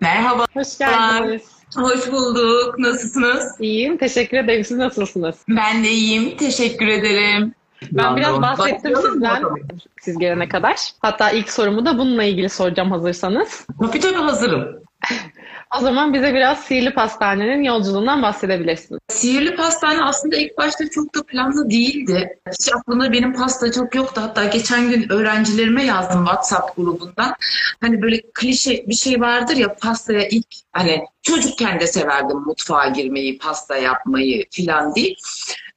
[0.00, 0.46] Merhaba.
[0.54, 1.42] Hoş geldiniz.
[1.76, 2.78] Hoş bulduk.
[2.78, 3.60] Nasılsınız?
[3.60, 3.96] İyiyim.
[3.96, 4.64] Teşekkür ederim.
[4.64, 5.36] Siz nasılsınız?
[5.48, 6.36] Ben de iyiyim.
[6.36, 7.54] Teşekkür ederim.
[7.92, 9.42] Ben biraz bahsettim mı sizden
[10.00, 10.76] siz gelene kadar.
[10.98, 13.66] Hatta ilk sorumu da bununla ilgili soracağım hazırsanız.
[13.80, 14.84] Tabii tabii hazırım.
[15.78, 19.00] O zaman bize biraz Sihirli Pastane'nin yolculuğundan bahsedebilirsiniz.
[19.08, 22.38] Sihirli pastane aslında ilk başta çok da planlı değildi.
[22.52, 24.20] Hiç aklımda benim pasta çok yoktu.
[24.24, 27.34] Hatta geçen gün öğrencilerime yazdım WhatsApp grubundan.
[27.80, 33.38] Hani böyle klişe bir şey vardır ya pastaya ilk hani çocukken de severdim mutfağa girmeyi,
[33.38, 35.14] pasta yapmayı filan diye.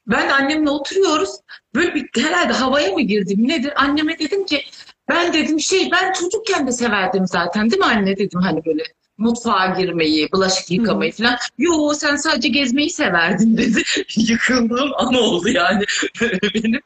[0.07, 1.29] Ben annemle oturuyoruz.
[1.75, 3.73] Böyle bir herhalde havaya mı girdim nedir?
[3.75, 4.61] Anneme dedim ki
[5.09, 8.83] ben dedim şey ben çocukken de severdim zaten değil mi anne dedim hani böyle
[9.17, 11.35] mutfağa girmeyi, bulaşık yıkamayı falan.
[11.57, 13.83] Yo sen sadece gezmeyi severdin dedi.
[14.17, 15.83] Yıkıldığım an oldu yani
[16.53, 16.81] benim.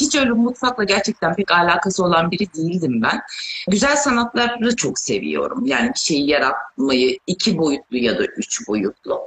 [0.00, 3.20] Hiç öyle mutfakla gerçekten pek alakası olan biri değildim ben.
[3.68, 5.66] Güzel sanatları çok seviyorum.
[5.66, 9.20] Yani bir şeyi yaratmayı iki boyutlu ya da üç boyutlu.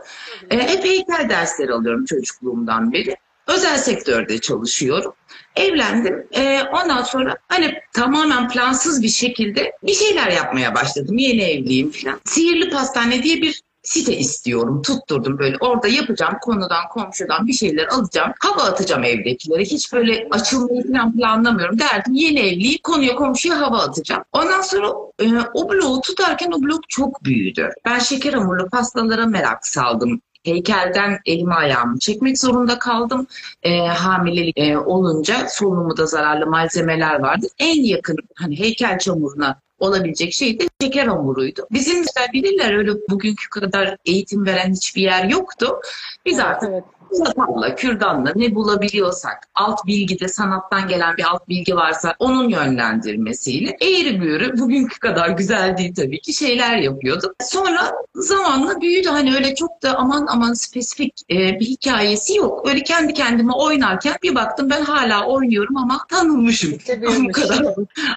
[0.50, 3.16] E, hep heykel dersleri alıyorum çocukluğumdan beri.
[3.50, 5.14] Özel sektörde çalışıyorum.
[5.55, 6.28] Evlendim.
[6.31, 11.17] E, ondan sonra hani tamamen plansız bir şekilde bir şeyler yapmaya başladım.
[11.17, 12.22] Yeni evliyim falan.
[12.25, 14.81] Sihirli Pastane diye bir site istiyorum.
[14.81, 15.58] Tutturdum böyle.
[15.59, 16.33] Orada yapacağım.
[16.42, 18.33] Konudan, komşudan bir şeyler alacağım.
[18.39, 19.64] Hava atacağım evdekilere.
[19.64, 21.80] Hiç böyle açılmayı falan planlamıyorum.
[21.80, 22.80] Derdim yeni evliyim.
[22.83, 24.23] Konuya komşuya hava atacağım.
[24.33, 24.88] Ondan sonra
[25.22, 27.70] e, o bloğu tutarken o blok çok büyüdü.
[27.86, 33.28] Ben şeker hamurlu pastalara merak saldım heykelden elimi ayağımı çekmek zorunda kaldım.
[33.64, 37.48] E, hamilelik e, olunca solunumu da zararlı malzemeler vardı.
[37.59, 41.67] En yakın hani heykel çamuruna olabilecek şey de şeker hamuruydu.
[41.72, 45.80] Bizim bilirler öyle bugünkü kadar eğitim veren hiçbir yer yoktu.
[46.26, 46.84] Biz artık Evet.
[47.18, 54.22] Çatalla, kürdanla ne bulabiliyorsak, alt bilgide sanattan gelen bir alt bilgi varsa onun yönlendirmesiyle eğri
[54.22, 57.34] büğrü bugünkü kadar güzel değil tabii ki şeyler yapıyordum.
[57.44, 59.10] Sonra zamanla büyüdü.
[59.10, 62.67] Hani öyle çok da aman aman spesifik e, bir hikayesi yok.
[62.70, 66.72] Öyle kendi kendime oynarken bir baktım ben hala oynuyorum ama tanınmışım.
[67.28, 67.66] Bu kadar.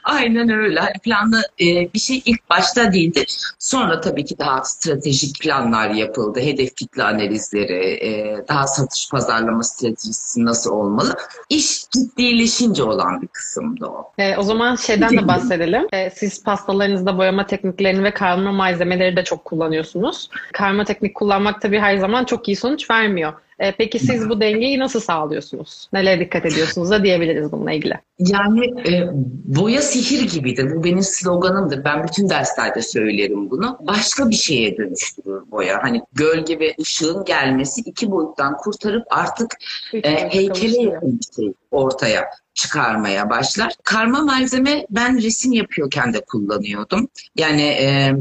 [0.05, 0.81] Aynen öyle.
[0.81, 3.25] Hani planlı e, bir şey ilk başta değildi.
[3.59, 6.41] Sonra tabii ki daha stratejik planlar yapıldı.
[6.41, 11.15] Hedef kitle analizleri, e, daha satış pazarlama stratejisi nasıl olmalı.
[11.49, 14.13] İş ciddileşince olan bir kısımdı o.
[14.19, 15.87] E, o zaman şeyden de bahsedelim.
[15.93, 20.31] E, siz pastalarınızda boyama tekniklerini ve karma malzemeleri de çok kullanıyorsunuz.
[20.53, 23.33] Karma teknik kullanmak tabii her zaman çok iyi sonuç vermiyor.
[23.59, 25.89] E, peki siz bu dengeyi nasıl sağlıyorsunuz?
[25.93, 27.95] Nelere dikkat ediyorsunuz da diyebiliriz bununla ilgili.
[28.19, 29.11] Yani e,
[29.45, 30.77] boya sihir gibidir.
[30.77, 31.85] Bu benim sloganımdır.
[31.85, 33.79] Ben bütün derslerde söylerim bunu.
[33.81, 35.83] Başka bir şeye dönüştürür boya.
[35.83, 39.57] Hani gölge ve ışığın gelmesi iki boyuttan kurtarıp artık
[39.95, 42.25] e, heykele yakın bir şey ortaya
[42.55, 43.73] çıkarmaya başlar.
[43.85, 47.09] Karma malzeme ben resim yapıyorken de kullanıyordum.
[47.37, 48.13] Yani e,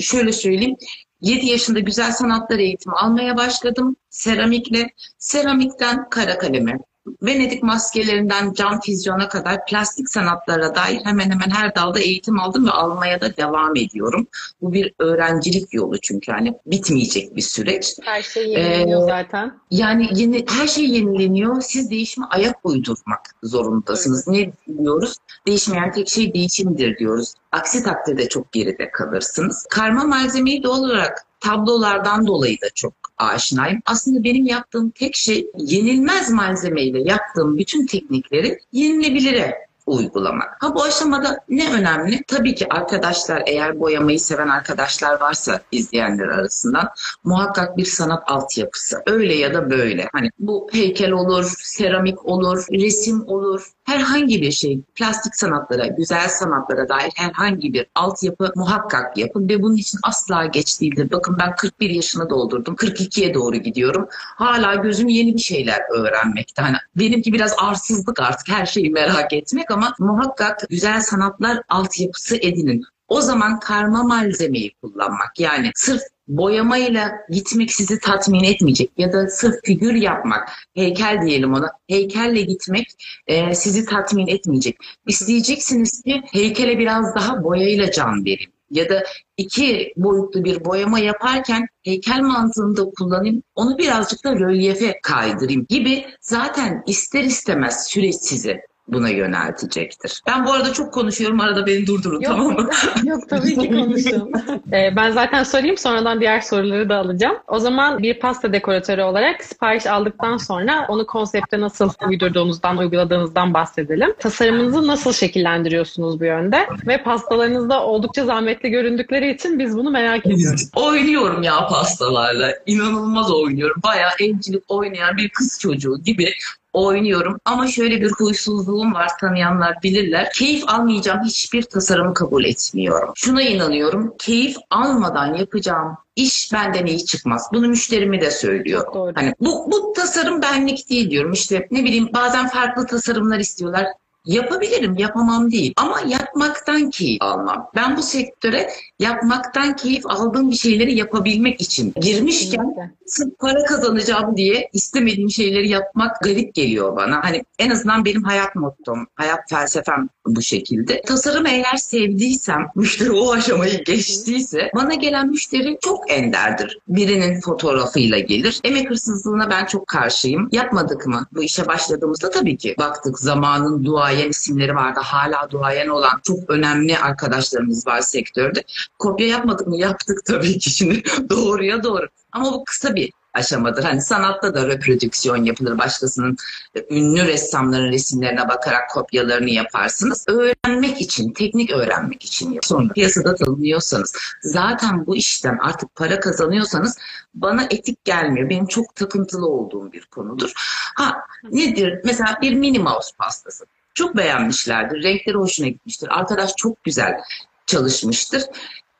[0.00, 0.76] şöyle söyleyeyim.
[1.20, 4.90] 7 yaşında güzel sanatlar eğitimi almaya başladım seramikle.
[5.18, 6.78] Seramikten kara kaleme,
[7.22, 12.70] Venedik maskelerinden cam füzyona kadar plastik sanatlara dair hemen hemen her dalda eğitim aldım ve
[12.70, 14.26] almaya da devam ediyorum.
[14.62, 17.96] Bu bir öğrencilik yolu çünkü hani bitmeyecek bir süreç.
[18.02, 19.60] Her şey yenileniyor Ee, zaten.
[19.70, 21.60] Yani yeni, her şey yenileniyor.
[21.60, 24.28] Siz değişime ayak uydurmak zorundasınız.
[24.28, 25.16] Ne diyoruz?
[25.46, 27.34] Değişmeyen tek şey değişimdir diyoruz.
[27.52, 29.66] Aksi takdirde çok geride kalırsınız.
[29.70, 33.82] Karma malzemeyi doğal olarak tablolardan dolayı da çok aşinayım.
[33.86, 40.56] Aslında benim yaptığım tek şey yenilmez malzemeyle yaptığım bütün teknikleri yenilebilire uygulamak.
[40.60, 42.22] Ha bu aşamada ne önemli?
[42.26, 46.88] Tabii ki arkadaşlar eğer boyamayı seven arkadaşlar varsa izleyenler arasından
[47.24, 49.02] muhakkak bir sanat altyapısı.
[49.06, 50.08] Öyle ya da böyle.
[50.12, 53.70] Hani bu heykel olur, seramik olur, resim olur.
[53.84, 59.76] Herhangi bir şey, plastik sanatlara, güzel sanatlara dair herhangi bir altyapı muhakkak yapın ve bunun
[59.76, 61.08] için asla geç değildir.
[61.12, 64.08] Bakın ben 41 yaşını doldurdum, 42'ye doğru gidiyorum.
[64.12, 66.62] Hala gözüm yeni bir şeyler öğrenmekte.
[66.62, 72.84] Hani benimki biraz arsızlık artık her şeyi merak etmek ama muhakkak güzel sanatlar altyapısı edinin.
[73.08, 79.54] O zaman karma malzemeyi kullanmak yani sırf boyamayla gitmek sizi tatmin etmeyecek ya da sırf
[79.64, 82.86] figür yapmak, heykel diyelim ona, heykelle gitmek
[83.26, 84.76] e, sizi tatmin etmeyecek.
[85.06, 89.04] İsteyeceksiniz ki heykele biraz daha boyayla can verin ya da
[89.36, 96.82] iki boyutlu bir boyama yaparken heykel mantığında kullanayım, onu birazcık da rölyefe kaydırayım gibi zaten
[96.86, 98.60] ister istemez süreç sizi
[98.92, 100.22] buna yöneltecektir.
[100.26, 101.40] Ben bu arada çok konuşuyorum.
[101.40, 102.70] Arada beni durdurun yok, tamam mı?
[103.04, 104.32] Yok tabii ki konuşun.
[104.72, 107.36] ee, ben zaten sorayım sonradan diğer soruları da alacağım.
[107.48, 114.14] O zaman bir pasta dekoratörü olarak sipariş aldıktan sonra onu konsepte nasıl uydurduğunuzdan, uyguladığınızdan bahsedelim.
[114.18, 116.68] Tasarımınızı nasıl şekillendiriyorsunuz bu yönde?
[116.86, 120.70] Ve pastalarınızda oldukça zahmetli göründükleri için biz bunu merak ediyoruz.
[120.76, 122.52] oynuyorum ya pastalarla.
[122.66, 123.82] İnanılmaz oynuyorum.
[123.82, 126.32] Bayağı evcilik oynayan bir kız çocuğu gibi
[126.72, 130.28] oynuyorum ama şöyle bir huysuzluğum var tanıyanlar bilirler.
[130.34, 133.12] Keyif almayacağım hiçbir tasarımı kabul etmiyorum.
[133.14, 134.14] Şuna inanıyorum.
[134.18, 137.48] Keyif almadan yapacağım iş benden iyi çıkmaz.
[137.52, 138.94] Bunu müşterimi de söylüyorum.
[138.94, 139.12] Doğru.
[139.14, 141.32] Hani bu, bu tasarım benlik değil diyorum.
[141.32, 143.86] İşte ne bileyim bazen farklı tasarımlar istiyorlar.
[144.30, 145.72] Yapabilirim, yapamam değil.
[145.76, 147.70] Ama yapmaktan keyif almam.
[147.74, 152.74] Ben bu sektöre yapmaktan keyif aldığım bir şeyleri yapabilmek için girmişken
[153.06, 157.24] sırf para kazanacağım diye istemediğim şeyleri yapmak garip geliyor bana.
[157.24, 161.02] Hani en azından benim hayat mottom, hayat felsefem bu şekilde.
[161.02, 166.78] Tasarım eğer sevdiysem, müşteri o aşamayı geçtiyse bana gelen müşteri çok enderdir.
[166.88, 168.60] Birinin fotoğrafıyla gelir.
[168.64, 170.48] Emek hırsızlığına ben çok karşıyım.
[170.52, 171.26] Yapmadık mı?
[171.32, 175.00] Bu işe başladığımızda tabii ki baktık zamanın duayen isimleri vardı.
[175.02, 178.64] Hala duayen olan çok önemli arkadaşlarımız var sektörde.
[178.98, 179.76] Kopya yapmadık mı?
[179.76, 182.06] Yaptık tabii ki şimdi doğruya doğru.
[182.32, 183.84] Ama bu kısa bir aşamadır.
[183.84, 185.78] Hani sanatta da reprodüksiyon yapılır.
[185.78, 186.36] Başkasının
[186.74, 190.24] e, ünlü ressamların resimlerine bakarak kopyalarını yaparsınız.
[190.28, 192.58] Öğrenmek için, teknik öğrenmek için.
[192.62, 196.98] Sonra piyasada tanınıyorsanız, zaten bu işten artık para kazanıyorsanız
[197.34, 198.50] bana etik gelmiyor.
[198.50, 200.52] Benim çok takıntılı olduğum bir konudur.
[200.96, 201.16] Ha
[201.50, 202.00] nedir?
[202.04, 203.64] Mesela bir mini mouse pastası.
[203.94, 205.02] Çok beğenmişlerdir.
[205.02, 206.18] Renkleri hoşuna gitmiştir.
[206.18, 207.20] Arkadaş çok güzel
[207.66, 208.42] çalışmıştır.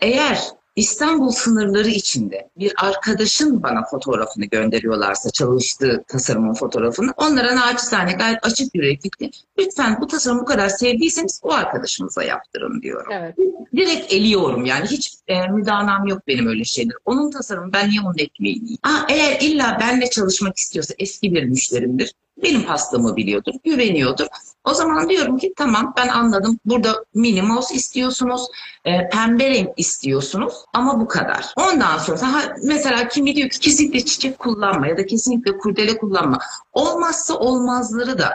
[0.01, 0.39] Eğer
[0.81, 8.75] İstanbul sınırları içinde bir arkadaşın bana fotoğrafını gönderiyorlarsa çalıştığı tasarımın fotoğrafını onlara naçizane gayet açık
[8.75, 13.13] yüreklikle lütfen bu tasarımı bu kadar sevdiyseniz o arkadaşınıza yaptırın diyorum.
[13.13, 13.37] Evet.
[13.77, 16.95] Direkt eliyorum yani hiç e, müdanam yok benim öyle şeyler.
[17.05, 18.79] Onun tasarımı ben niye onun ekmeğini yiyeyim?
[18.83, 22.13] Aa, eğer illa benle çalışmak istiyorsa eski bir müşterimdir.
[22.43, 24.27] Benim pastamı biliyordur, güveniyordur.
[24.65, 26.59] O zaman diyorum ki tamam ben anladım.
[26.65, 28.47] Burada mini mouse istiyorsunuz,
[28.85, 31.47] e, pembe renk istiyorsunuz ama bu kadar.
[31.57, 36.39] Ondan sonra ha, mesela kimi diyor ki kesinlikle çiçek kullanma ya da kesinlikle kurdele kullanma.
[36.73, 38.31] Olmazsa olmazları da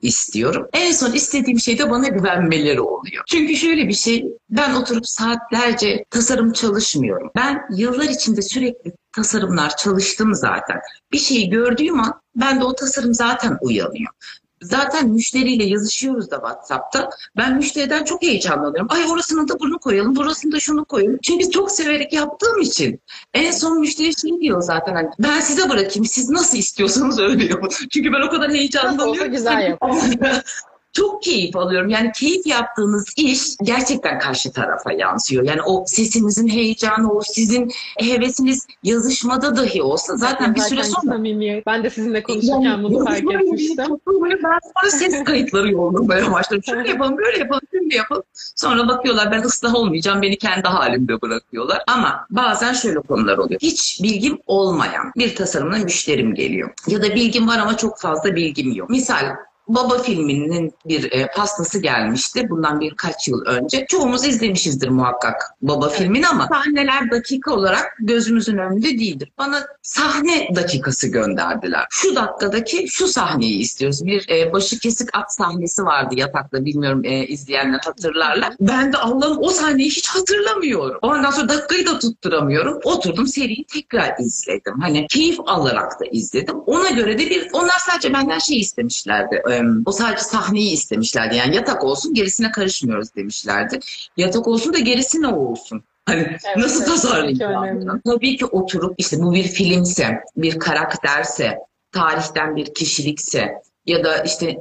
[0.00, 0.68] istiyorum.
[0.72, 3.24] En son istediğim şey de bana güvenmeleri oluyor.
[3.26, 7.30] Çünkü şöyle bir şey, ben oturup saatlerce tasarım çalışmıyorum.
[7.36, 10.80] Ben yıllar içinde sürekli tasarımlar çalıştım zaten.
[11.12, 14.12] Bir şeyi gördüğüm an ben de o tasarım zaten uyanıyor.
[14.70, 17.10] Zaten müşteriyle yazışıyoruz da WhatsApp'ta.
[17.36, 18.86] Ben müşteriden çok heyecanlanıyorum.
[18.90, 21.18] Ay orasını da bunu koyalım, burasını da şunu koyalım.
[21.22, 23.00] Çünkü çok severek yaptığım için.
[23.34, 27.70] En son müşteri şey diyor zaten hani ben size bırakayım, siz nasıl istiyorsanız öyle yapın.
[27.90, 29.12] Çünkü ben o kadar heyecanlanıyorum.
[29.12, 29.82] Olsa güzel yap.
[30.96, 31.88] çok keyif alıyorum.
[31.88, 35.44] Yani keyif yaptığınız iş gerçekten karşı tarafa yansıyor.
[35.44, 41.66] Yani o sesinizin heyecanı, o sizin hevesiniz yazışmada dahi olsa zaten bir süre sonra samimiyet.
[41.66, 43.86] Ben de sizinle konuşurken bunu fark etmiştim.
[43.86, 46.62] toplamayı ben sonra ses kayıtları yollamaya başladım.
[46.66, 48.22] Şöyle yapalım, böyle yapalım, şöyle yapalım.
[48.34, 51.82] Sonra bakıyorlar ben ıslah olmayacağım, beni kendi halimde bırakıyorlar.
[51.86, 53.60] Ama bazen şöyle konular oluyor.
[53.60, 56.70] Hiç bilgim olmayan bir tasarımla müşterim geliyor.
[56.86, 58.90] Ya da bilgim var ama çok fazla bilgim yok.
[58.90, 59.36] Misal
[59.68, 63.86] Baba filminin bir e, pastası gelmişti bundan birkaç yıl önce.
[63.88, 69.32] Çoğumuz izlemişizdir muhakkak Baba filmini ama sahneler dakika olarak gözümüzün önünde değildir.
[69.38, 71.86] Bana sahne dakikası gönderdiler.
[71.90, 74.06] Şu dakikadaki şu sahneyi istiyoruz.
[74.06, 78.52] Bir e, başı kesik at sahnesi vardı yatakta bilmiyorum e, izleyenler hatırlarlar.
[78.60, 80.98] Ben de Allah'ım o sahneyi hiç hatırlamıyorum.
[81.02, 82.80] Ondan sonra dakikayı da tutturamıyorum.
[82.84, 84.80] Oturdum seriyi tekrar izledim.
[84.80, 86.56] Hani keyif alarak da izledim.
[86.66, 89.42] Ona göre de bir onlar sadece benden şey istemişlerdi.
[89.50, 89.55] E,
[89.86, 91.36] o sadece sahneyi istemişlerdi.
[91.36, 93.78] Yani yatak olsun gerisine karışmıyoruz demişlerdi.
[94.16, 95.82] Yatak olsun da gerisi ne olsun?
[96.06, 98.00] Hani Evet, nasıl evet, tasarlayacağım?
[98.06, 101.58] tabii ki oturup işte bu bir filmse, bir karakterse,
[101.92, 104.56] tarihten bir kişilikse ya da işte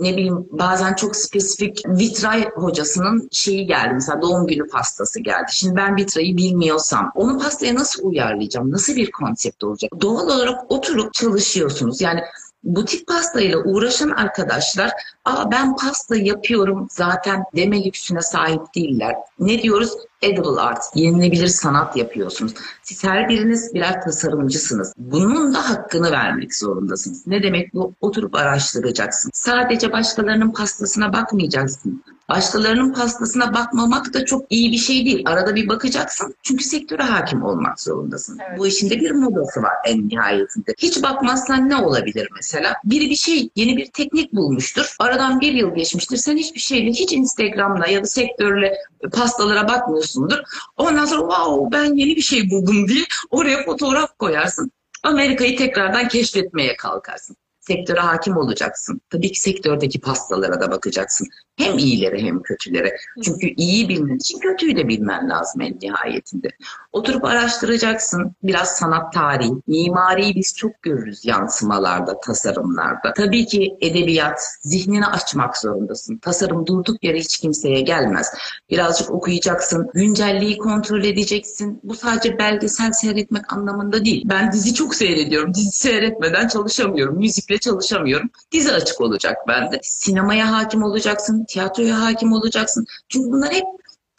[0.00, 3.94] ne bileyim bazen çok spesifik vitray hocasının şeyi geldi.
[3.94, 5.46] Mesela doğum günü pastası geldi.
[5.52, 8.72] Şimdi ben vitrayı bilmiyorsam onu pastaya nasıl uyarlayacağım?
[8.72, 9.90] Nasıl bir konsept olacak?
[10.00, 12.00] Doğal olarak oturup çalışıyorsunuz.
[12.00, 12.20] Yani
[12.62, 14.90] butik pastayla uğraşan arkadaşlar
[15.24, 19.14] Aa, ben pasta yapıyorum zaten deme lüksüne sahip değiller.
[19.38, 19.90] Ne diyoruz?
[20.22, 22.54] Edible art, yenilebilir sanat yapıyorsunuz.
[22.82, 24.92] Siz her biriniz birer tasarımcısınız.
[24.98, 27.26] Bunun da hakkını vermek zorundasınız.
[27.26, 27.94] Ne demek bu?
[28.00, 29.30] Oturup araştıracaksın.
[29.34, 32.02] Sadece başkalarının pastasına bakmayacaksın.
[32.30, 35.22] Başkalarının pastasına bakmamak da çok iyi bir şey değil.
[35.26, 36.34] Arada bir bakacaksın.
[36.42, 38.38] Çünkü sektöre hakim olmak zorundasın.
[38.48, 38.58] Evet.
[38.58, 40.74] Bu işin de bir modası var en nihayetinde.
[40.78, 42.74] Hiç bakmazsan ne olabilir mesela?
[42.84, 44.96] Biri bir şey, yeni bir teknik bulmuştur.
[44.98, 46.16] Aradan bir yıl geçmiştir.
[46.16, 48.74] Sen hiçbir şeyle, hiç Instagram'la ya da sektörle
[49.12, 50.38] pastalara bakmıyorsundur.
[50.76, 54.72] Ondan sonra wow ben yeni bir şey buldum diye oraya fotoğraf koyarsın.
[55.02, 57.36] Amerika'yı tekrardan keşfetmeye kalkarsın
[57.70, 59.00] sektöre hakim olacaksın.
[59.10, 61.26] Tabii ki sektördeki pastalara da bakacaksın.
[61.56, 62.96] Hem iyilere hem kötülere.
[63.24, 66.48] Çünkü iyi bilmen için kötüyü de bilmen lazım en nihayetinde.
[66.92, 68.36] Oturup araştıracaksın.
[68.42, 73.12] Biraz sanat tarihi, mimariyi biz çok görürüz yansımalarda, tasarımlarda.
[73.16, 76.18] Tabii ki edebiyat, zihnini açmak zorundasın.
[76.18, 78.32] Tasarım durduk yere hiç kimseye gelmez.
[78.70, 81.80] Birazcık okuyacaksın, güncelliği kontrol edeceksin.
[81.82, 84.22] Bu sadece belgesel seyretmek anlamında değil.
[84.24, 85.54] Ben dizi çok seyrediyorum.
[85.54, 87.18] Dizi seyretmeden çalışamıyorum.
[87.18, 88.30] Müzikle çalışamıyorum.
[88.52, 89.80] Dizi açık olacak bende.
[89.82, 92.86] Sinemaya hakim olacaksın, tiyatroya hakim olacaksın.
[93.08, 93.64] Çünkü bunlar hep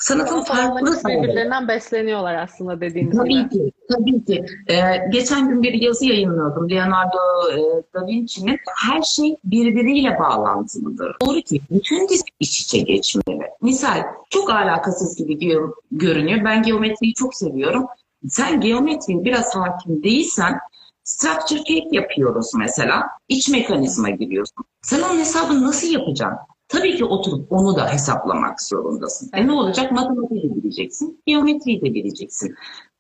[0.02, 3.50] sanatın farklı birbirlerinden besleniyorlar aslında dediğiniz tabii gibi.
[3.50, 4.46] Tabii ki, tabii ki.
[4.68, 4.82] Ee,
[5.12, 6.70] geçen gün bir yazı yayınlıyordum.
[6.70, 7.18] Leonardo
[7.52, 7.58] e,
[7.94, 11.16] da Vinci'nin her şey birbiriyle bağlantılıdır.
[11.22, 13.42] Doğru ki bütün dizi iç içe geçmeli.
[13.62, 15.58] Misal çok alakasız gibi
[15.92, 16.46] görünüyor.
[16.46, 17.86] Ben geometriyi çok seviyorum.
[18.30, 20.60] Sen geometriye biraz hakim değilsen
[21.12, 23.04] Structure cake yapıyoruz mesela.
[23.30, 24.66] İç mekanizma giriyorsun.
[24.82, 26.40] Sen onun hesabını nasıl yapacaksın?
[26.68, 29.30] Tabii ki oturup onu da hesaplamak zorundasın.
[29.34, 29.92] E ne olacak?
[29.92, 32.56] Matematiği de bileceksin, geometriyi de bileceksin.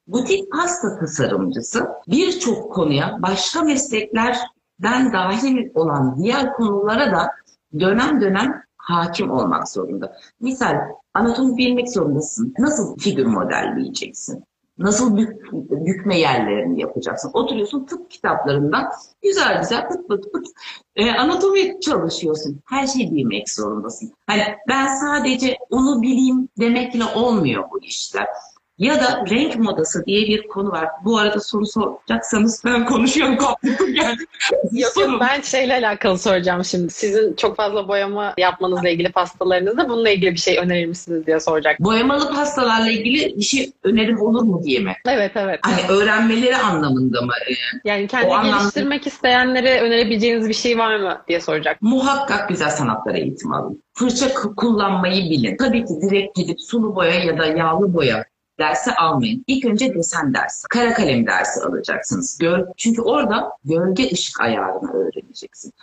[0.08, 7.32] Butik pasta tasarımcısı birçok konuya başka mesleklerden dahil olan diğer konulara da
[7.80, 10.16] dönem dönem hakim olmak zorunda.
[10.40, 10.76] Misal
[11.14, 12.54] anatomi bilmek zorundasın.
[12.60, 14.44] Nasıl figür modelleyeceksin?
[14.78, 17.32] Nasıl bük, bükme yerlerini yapacaksın?
[17.34, 18.92] Oturuyorsun tıp kitaplarından
[19.24, 20.48] güzel güzel pıt pıt pıt
[20.96, 22.60] e, anatomi çalışıyorsun.
[22.66, 24.14] Her şeyi bilmek zorundasın.
[24.28, 28.28] Hani ben sadece onu bileyim demekle olmuyor bu işler.
[28.82, 30.90] Ya da renk modası diye bir konu var.
[31.06, 34.28] Bu arada soru soracaksanız ben konuşuyorum kaptım geldim.
[34.72, 36.94] yok yok ben şeyle alakalı soracağım şimdi.
[36.94, 41.80] Sizin çok fazla boyama yapmanızla ilgili pastalarınızda bununla ilgili bir şey önerir misiniz diye soracak.
[41.80, 44.94] Boyamalı pastalarla ilgili bir şey önerim olur mu diye mi?
[45.08, 45.60] Evet evet.
[45.64, 47.34] Hani öğrenmeleri anlamında mı?
[47.86, 49.10] Yani kendi geliştirmek anlamda...
[49.10, 51.82] isteyenlere önerebileceğiniz bir şey var mı diye soracak.
[51.82, 53.84] Muhakkak güzel sanatlara eğitim alın.
[53.94, 55.58] Fırça kullanmayı bilin.
[55.58, 58.24] Tabii ki direkt gidip sulu boya ya da yağlı boya
[58.60, 59.44] dersi almayın.
[59.48, 62.38] İlk önce desen dersi, kara kalem dersi alacaksınız.
[62.38, 65.74] Gör, çünkü orada gölge ışık ayarını öğreneceksin.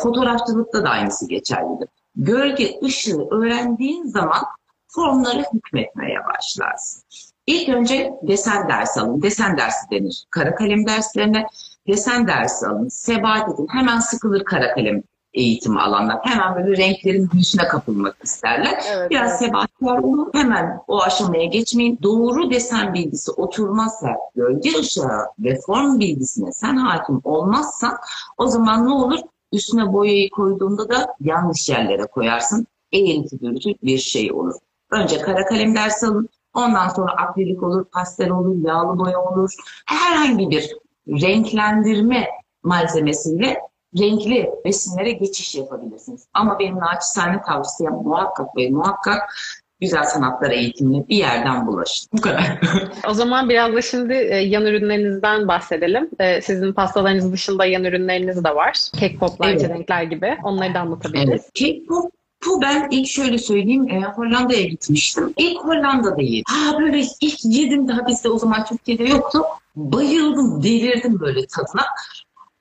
[0.00, 1.88] Fotoğrafçılıkta da aynısı geçerlidir.
[2.16, 4.44] Gölge ışığı öğrendiğin zaman
[4.88, 7.02] formlara hükmetmeye başlarsın.
[7.46, 9.22] İlk önce desen dersi alın.
[9.22, 10.24] Desen dersi denir.
[10.30, 11.46] Kara kalem derslerine
[11.88, 12.88] desen dersi alın.
[12.88, 13.66] Sebat edin.
[13.70, 15.02] Hemen sıkılır kara kalem
[15.38, 16.18] eğitimi alanlar.
[16.22, 18.78] Hemen böyle renklerin büyüsüne kapılmak isterler.
[18.92, 19.38] Evet, Biraz evet.
[19.38, 20.30] sebatkar olun.
[20.34, 21.98] Hemen o aşamaya geçmeyin.
[22.02, 27.96] Doğru desen bilgisi oturmazsa, gölge ışığı ve form bilgisine sen hakim olmazsan
[28.38, 29.18] o zaman ne olur?
[29.52, 32.66] Üstüne boyayı koyduğunda da yanlış yerlere koyarsın.
[32.92, 34.54] Eğriti bürütü bir şey olur.
[34.90, 36.28] Önce kara kalem dersi alın.
[36.54, 39.50] Ondan sonra akrilik olur, pastel olur, yağlı boya olur.
[39.86, 40.76] Herhangi bir
[41.08, 42.26] renklendirme
[42.62, 43.67] malzemesiyle
[43.98, 46.26] renkli resimlere geçiş yapabilirsiniz.
[46.34, 49.34] Ama benim naçizane tavsiyem muhakkak ve muhakkak
[49.80, 52.08] güzel sanatlar eğitimine bir yerden bulaşın.
[52.12, 52.60] Bu kadar.
[53.08, 56.10] o zaman biraz da şimdi e, yan ürünlerinizden bahsedelim.
[56.18, 58.78] E, sizin pastalarınız dışında yan ürünleriniz de var.
[59.00, 59.68] Cake poplar, evet.
[59.68, 60.36] renkler gibi.
[60.44, 61.28] Onları da anlatabiliriz.
[61.28, 61.54] Evet.
[61.54, 62.12] Cake pop
[62.46, 65.32] bu ben ilk şöyle söyleyeyim e, Hollanda'ya gitmiştim.
[65.36, 66.44] İlk Hollanda'da yedim.
[66.46, 69.42] Ha böyle ilk yedim daha bizde o zaman Türkiye'de yoktu.
[69.76, 71.82] Bayıldım, delirdim böyle tadına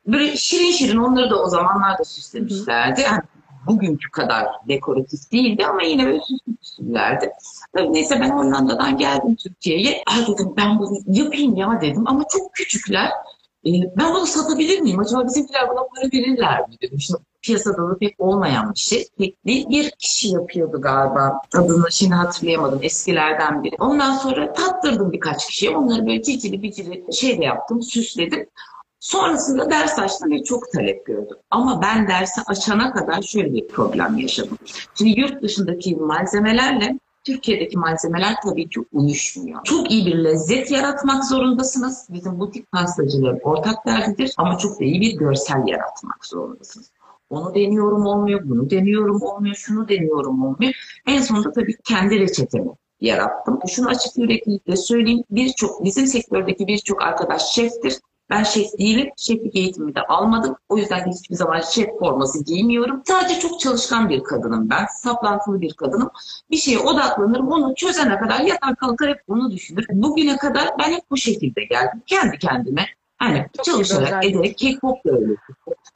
[0.08, 3.02] böyle şirin şirin onları da o zamanlar da süslemişlerdi.
[3.02, 3.22] Yani
[3.68, 7.32] bugünkü kadar dekoratif değildi ama yine böyle süslü süslülerdi.
[7.90, 10.04] Neyse ben Hollanda'dan geldim Türkiye'ye.
[10.08, 13.12] Ah dedim ben bunu yapayım ya dedim ama çok küçükler.
[13.66, 15.00] Ee, ben bunu satabilir miyim?
[15.00, 17.00] Acaba bizimkiler buna para verirler mi dedim.
[17.00, 19.08] Şimdi piyasada da pek olmayan bir şey.
[19.18, 19.70] Pek değil.
[19.70, 21.42] Bir kişi yapıyordu galiba.
[21.56, 22.80] Adını şimdi hatırlayamadım.
[22.82, 23.76] Eskilerden biri.
[23.80, 25.78] Ondan sonra tattırdım birkaç kişiye.
[25.78, 28.50] Onları böyle cicili bicili şey de yaptım, süsledim.
[29.00, 31.38] Sonrasında ders açtım ve çok talep gördüm.
[31.52, 34.58] Ama ben dersi açana kadar şöyle bir problem yaşadım.
[34.96, 39.64] Şimdi yurt dışındaki malzemelerle Türkiye'deki malzemeler tabii ki uyuşmuyor.
[39.64, 42.08] Çok iyi bir lezzet yaratmak zorundasınız.
[42.10, 46.92] Bizim butik pastacıların ortak derdidir ama çok da iyi bir görsel yaratmak zorundasınız.
[47.30, 50.74] Onu deniyorum olmuyor, bunu deniyorum olmuyor, şunu deniyorum olmuyor.
[51.08, 53.60] En sonunda tabii kendi reçetemi yarattım.
[53.68, 55.24] Şunu açık yüreklilikle söyleyeyim.
[55.30, 59.10] Birçok bizim sektördeki birçok arkadaş şeftir Ben şef değilim.
[59.18, 60.56] Şeflik eğitimi de almadım.
[60.70, 63.02] O yüzden hiçbir zaman şef forması giymiyorum.
[63.06, 64.86] Sadece çok çalışkan bir kadınım ben.
[64.86, 66.10] Saplantılı bir kadınım.
[66.52, 67.52] Bir şeye odaklanırım.
[67.52, 69.86] Onu çözene kadar yatar kalkar hep onu düşünür.
[69.90, 72.02] Bugüne kadar ben hep bu şekilde geldim.
[72.06, 72.86] Kendi kendime.
[73.18, 75.34] Hani çok çalışarak ederek K-pop da öyle.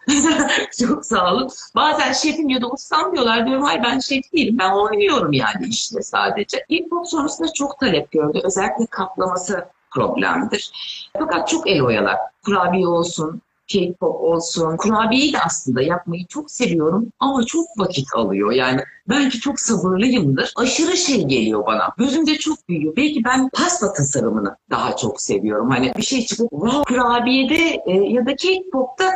[0.79, 1.49] çok sağ olun.
[1.75, 3.45] Bazen şefim ya da ustam diyorlar.
[3.45, 4.57] Diyorum hayır ben şef değilim.
[4.59, 6.65] Ben oynuyorum yani işte sadece.
[6.69, 8.39] K-pop sonrasında çok talep gördü.
[8.43, 10.71] Özellikle kaplaması problemdir.
[11.19, 12.17] Fakat çok el oyalar.
[12.45, 14.77] Kurabiye olsun, K-pop olsun.
[14.77, 18.51] Kurabiyeyi de aslında yapmayı çok seviyorum ama çok vakit alıyor.
[18.51, 20.53] Yani belki çok sabırlıyımdır.
[20.55, 21.93] Aşırı şey geliyor bana.
[21.97, 22.95] Gözümde çok büyüyor.
[22.95, 25.69] Belki ben pasta tasarımını daha çok seviyorum.
[25.69, 29.13] Hani bir şey çıkıp wow, kurabiyede e, ya da K-pop'ta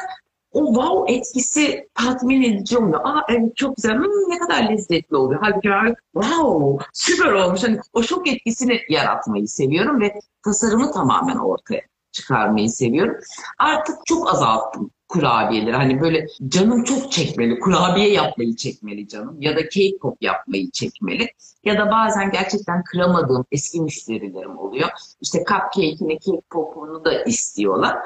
[0.56, 3.02] o wow etkisi tatmin edici oluyor.
[3.04, 5.42] Aa evet çok güzel, hmm, ne kadar lezzetli oluyor.
[5.44, 7.64] Halbuki ben wow süper olmuş.
[7.64, 11.82] Hani o şok etkisini yaratmayı seviyorum ve tasarımı tamamen ortaya
[12.12, 13.16] çıkarmayı seviyorum.
[13.60, 15.76] Artık çok azalttım kurabiyeleri.
[15.76, 17.60] Hani böyle canım çok çekmeli.
[17.60, 19.42] Kurabiye yapmayı çekmeli canım.
[19.42, 21.28] Ya da cake pop yapmayı çekmeli.
[21.64, 24.90] Ya da bazen gerçekten kıramadığım eski müşterilerim oluyor.
[25.22, 27.98] İşte cupcake'ini, cake pop'unu da istiyorlar.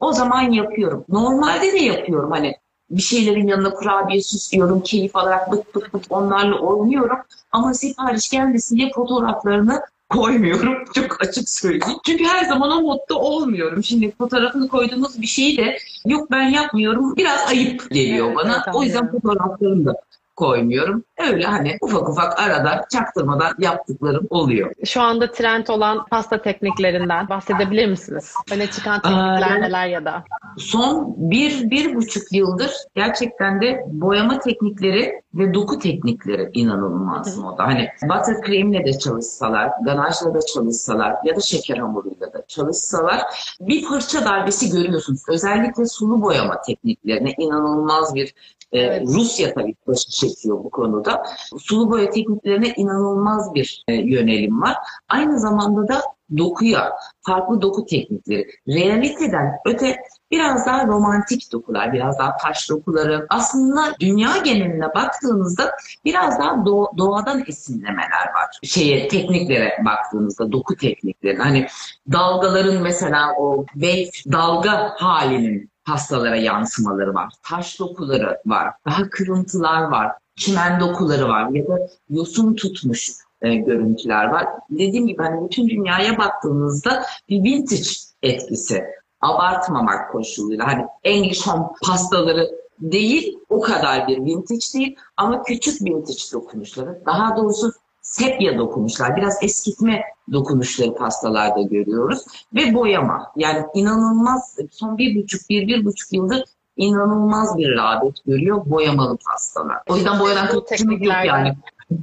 [0.00, 1.04] O zaman yapıyorum.
[1.08, 2.30] Normalde de yapıyorum.
[2.30, 2.54] Hani
[2.90, 7.18] bir şeylerin yanına kurabiye süslüyorum, keyif alarak bıt bıt bıt onlarla oynuyorum.
[7.52, 10.84] Ama sipariş gelmesin diye fotoğraflarını koymuyorum.
[10.94, 11.98] Çok açık söyleyeyim.
[12.06, 13.84] Çünkü her zaman o modda olmuyorum.
[13.84, 17.16] Şimdi fotoğrafını koyduğunuz bir şeyi de yok ben yapmıyorum.
[17.16, 18.62] Biraz ayıp geliyor evet, bana.
[18.66, 19.94] Evet, o yüzden fotoğraflarını da
[20.38, 21.04] koymuyorum.
[21.18, 24.72] Öyle hani ufak ufak arada çaktırmadan yaptıklarım oluyor.
[24.84, 28.34] Şu anda trend olan pasta tekniklerinden bahsedebilir misiniz?
[28.52, 30.24] Öne çıkan teknikler Aa, neler ya da?
[30.58, 37.64] Son bir, bir buçuk yıldır gerçekten de boyama teknikleri ve doku teknikleri inanılmaz moda.
[37.66, 43.20] Hani buttercream'le de çalışsalar, ganajla da çalışsalar ya da şeker hamuruyla da çalışsalar
[43.60, 45.22] bir fırça darbesi görüyorsunuz.
[45.28, 48.34] Özellikle sulu boyama tekniklerine inanılmaz bir
[48.72, 49.02] evet.
[49.06, 51.22] Rusya tabii başı çekiyor bu konuda.
[51.58, 54.76] Sulu boya tekniklerine inanılmaz bir e, yönelim var.
[55.08, 56.02] Aynı zamanda da
[56.38, 59.96] dokuya, farklı doku teknikleri, realiteden öte
[60.30, 63.26] biraz daha romantik dokular, biraz daha taş dokuları.
[63.30, 65.70] Aslında dünya geneline baktığınızda
[66.04, 68.58] biraz daha do- doğadan esinlemeler var.
[68.62, 71.42] Şeye, tekniklere baktığınızda, doku tekniklerine.
[71.42, 71.66] Hani
[72.12, 77.32] dalgaların mesela o wave dalga halinin hastalara yansımaları var.
[77.42, 78.72] Taş dokuları var.
[78.86, 80.12] Daha kırıntılar var.
[80.36, 81.48] Çimen dokuları var.
[81.50, 83.10] Ya da yosun tutmuş
[83.42, 84.46] e, görüntüler var.
[84.70, 87.90] Dediğim gibi hani bütün dünyaya baktığınızda bir vintage
[88.22, 88.84] etkisi.
[89.20, 90.66] Abartmamak koşuluyla.
[90.66, 97.02] Hani English home pastaları değil, o kadar bir vintage değil ama küçük vintage dokunuşları.
[97.06, 97.72] Daha doğrusu
[98.08, 102.18] sepya dokunuşlar, biraz eskitme dokunuşları pastalarda görüyoruz.
[102.54, 103.32] Ve boyama.
[103.36, 106.44] Yani inanılmaz, son bir buçuk, bir, bir buçuk yıldır
[106.76, 109.78] inanılmaz bir rağbet görüyor boyamalı pastalar.
[109.88, 111.56] O yüzden boyadan kurtulmak yok yani.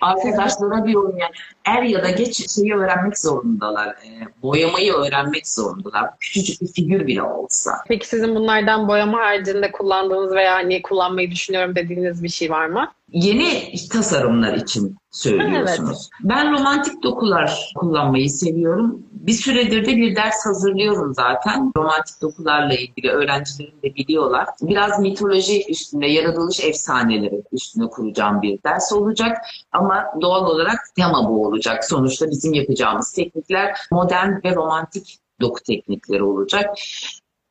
[0.00, 1.32] Arkadaşlara diyorum yani
[1.64, 3.88] er ya da geç şeyi öğrenmek zorundalar.
[3.88, 4.08] E,
[4.42, 6.10] boyamayı öğrenmek zorundalar.
[6.20, 7.72] Küçücük bir figür bile olsa.
[7.88, 12.92] Peki sizin bunlardan boyama haricinde kullandığınız veya hani kullanmayı düşünüyorum dediğiniz bir şey var mı?
[13.12, 16.10] Yeni tasarımlar için söylüyorsunuz.
[16.12, 16.30] Evet.
[16.30, 19.02] Ben romantik dokular kullanmayı seviyorum.
[19.12, 21.72] Bir süredir de bir ders hazırlıyorum zaten.
[21.76, 24.48] Romantik dokularla ilgili öğrencilerim de biliyorlar.
[24.62, 29.36] Biraz mitoloji üstünde, yaratılış efsaneleri üstüne kuracağım bir ders olacak.
[29.72, 31.84] Ama doğal olarak tema bu olacak.
[31.84, 36.74] Sonuçta bizim yapacağımız teknikler modern ve romantik doku teknikleri olacak.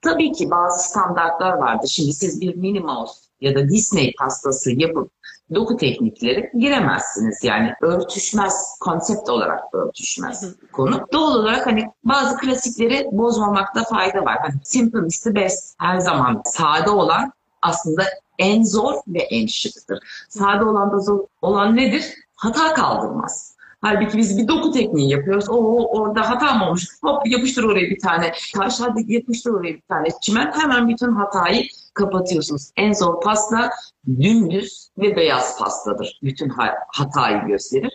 [0.02, 1.88] Tabii ki bazı standartlar vardı.
[1.88, 5.12] Şimdi siz bir Mouse ya da Disney pastası yapıp
[5.56, 7.44] doku teknikleri giremezsiniz.
[7.44, 11.08] Yani örtüşmez, konsept olarak örtüşmez konu.
[11.14, 14.38] Doğal olarak hani bazı klasikleri bozmamakta fayda var.
[14.42, 15.76] Hani simple is the best.
[15.80, 18.04] Her zaman sade olan aslında
[18.40, 20.00] en zor ve en şıktır.
[20.30, 22.06] Sade olan da zor olan nedir?
[22.36, 23.56] Hata kaldırmaz.
[23.82, 25.50] Halbuki biz bir doku tekniği yapıyoruz.
[25.50, 26.88] O orada hata mı olmuş?
[27.04, 30.52] Hop yapıştır oraya bir tane taş, hadi yapıştır oraya bir tane çimen.
[30.52, 32.72] Hemen bütün hatayı kapatıyorsunuz.
[32.78, 33.70] En zor pasta
[34.08, 36.20] dümdüz ve beyaz pastadır.
[36.24, 36.52] Bütün
[36.88, 37.94] hatayı gösterir.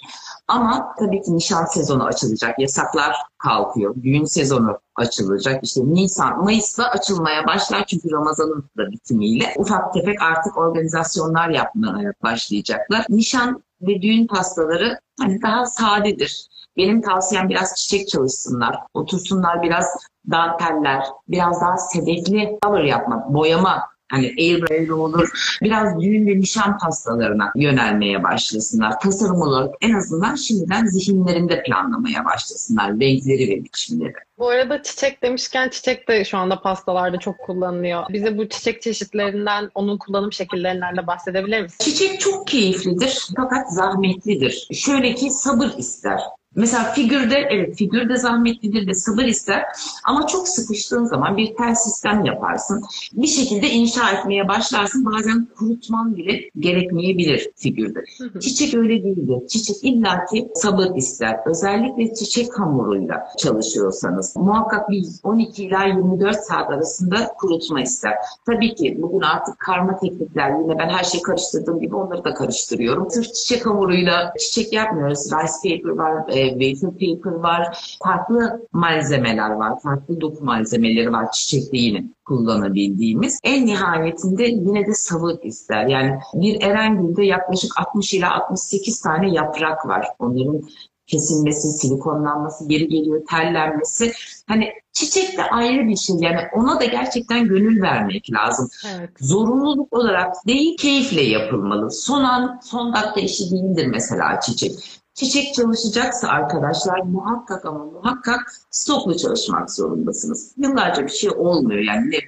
[0.49, 2.59] Ama tabii ki nişan sezonu açılacak.
[2.59, 3.95] Yasaklar kalkıyor.
[4.03, 5.65] Düğün sezonu açılacak.
[5.65, 13.07] İşte Nisan, Mayıs'ta açılmaya başlar çünkü Ramazan'ın da bitimiyle ufak tefek artık organizasyonlar yapmaya başlayacaklar.
[13.09, 16.47] Nişan ve düğün pastaları hani daha sadedir.
[16.77, 18.77] Benim tavsiyem biraz çiçek çalışsınlar.
[18.95, 19.87] Otursunlar biraz
[20.31, 25.59] danteller, biraz daha sedefli cover yapmak, boyama Hani airbrush olur.
[25.63, 29.01] Biraz düğün ve nişan pastalarına yönelmeye başlasınlar.
[29.01, 32.91] Tasarım olarak en azından şimdiden zihinlerinde planlamaya başlasınlar.
[32.91, 34.13] Renkleri ve biçimleri.
[34.39, 38.05] Bu arada çiçek demişken çiçek de şu anda pastalarda çok kullanılıyor.
[38.09, 41.77] Bize bu çiçek çeşitlerinden, onun kullanım şekillerinden de bahsedebilir misin?
[41.81, 44.69] Çiçek çok keyiflidir fakat zahmetlidir.
[44.73, 46.21] Şöyle ki sabır ister.
[46.57, 49.65] Mesela figürde evet figürde zahmetlidir de sabır ister
[50.05, 52.85] ama çok sıkıştığın zaman bir tel sistem yaparsın.
[53.13, 55.05] Bir şekilde inşa etmeye başlarsın.
[55.05, 58.05] Bazen kurutman bile gerekmeyebilir figürde.
[58.41, 59.49] Çiçek öyle değildir.
[59.49, 61.37] Çiçek illaki sabır ister.
[61.47, 68.15] Özellikle çiçek hamuruyla çalışıyorsanız muhakkak bir 12 ila 24 saat arasında kurutma ister.
[68.47, 73.11] Tabii ki bugün artık karma teknikler yine ben her şeyi karıştırdığım gibi onları da karıştırıyorum.
[73.11, 75.27] Sırf çiçek hamuruyla çiçek yapmıyoruz.
[75.27, 81.77] Rice paper var, e, wafer paper var, farklı malzemeler var, farklı doku malzemeleri var çiçekte
[81.77, 83.41] yine kullanabildiğimiz.
[83.45, 85.87] En nihayetinde yine de sabır ister.
[85.87, 90.07] Yani bir erengülde yaklaşık 60 ila 68 tane yaprak var.
[90.19, 90.63] Onların
[91.07, 94.13] kesilmesi, silikonlanması, geri geliyor, tellenmesi.
[94.47, 96.17] Hani çiçek de ayrı bir şey.
[96.21, 98.69] Yani ona da gerçekten gönül vermek lazım.
[98.97, 99.11] Evet.
[99.21, 101.91] Zorunluluk olarak değil, keyifle yapılmalı.
[101.91, 104.96] Son an, son dakika işi değildir mesela çiçek.
[105.17, 110.55] Çiçek çalışacaksa arkadaşlar muhakkak ama muhakkak stoklu çalışmak zorundasınız.
[110.57, 112.19] Yıllarca bir şey olmuyor yani ne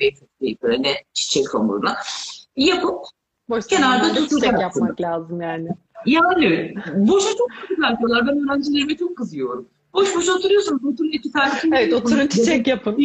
[0.40, 1.96] paper ne çiçek hamuruna.
[2.56, 2.94] Yapıp
[3.48, 4.60] Boş kenarda tutacaksın.
[4.60, 5.68] yapmak lazım yani.
[6.06, 8.26] Yani boşa çok güzel diyorlar.
[8.26, 9.68] Ben öğrencilerime çok kızıyorum.
[9.94, 10.84] Boş boş oturuyorsunuz.
[10.84, 11.52] Oturun iki tane.
[11.72, 12.96] Evet oturun çiçek yapın.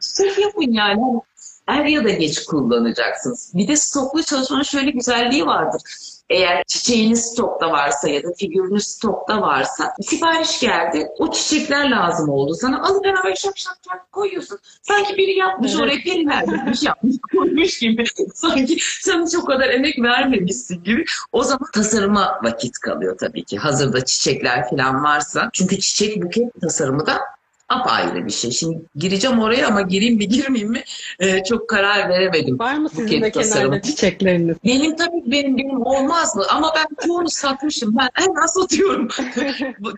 [0.00, 1.20] çiçek yapın yani.
[1.66, 3.52] Er ya da geç kullanacaksınız.
[3.54, 5.82] Bir de stoklu çalışmanın şöyle güzelliği vardır
[6.30, 11.08] eğer çiçeğiniz stokta varsa ya da figürünüz stokta varsa sipariş geldi.
[11.18, 12.82] O çiçekler lazım oldu sana.
[12.82, 14.58] Alıp beraber şak şak şak koyuyorsun.
[14.82, 15.82] Sanki biri yapmış evet.
[15.82, 18.04] oraya periler bir yapmış koymuş gibi.
[18.34, 21.04] Sanki sen hiç o kadar emek vermemişsin gibi.
[21.32, 23.58] O zaman tasarıma vakit kalıyor tabii ki.
[23.58, 25.50] Hazırda çiçekler falan varsa.
[25.52, 27.20] Çünkü çiçek buket tasarımı da
[27.74, 28.50] apayrı bir şey.
[28.50, 30.82] Şimdi gireceğim oraya ama gireyim mi girmeyeyim mi
[31.20, 32.58] e, çok karar veremedim.
[32.58, 34.56] Var mı sizin de kenarda çiçekleriniz?
[34.64, 36.44] Benim tabii benim, benim olmaz mı?
[36.50, 37.96] Ama ben çoğunu satmışım.
[37.96, 39.08] Ben hemen satıyorum.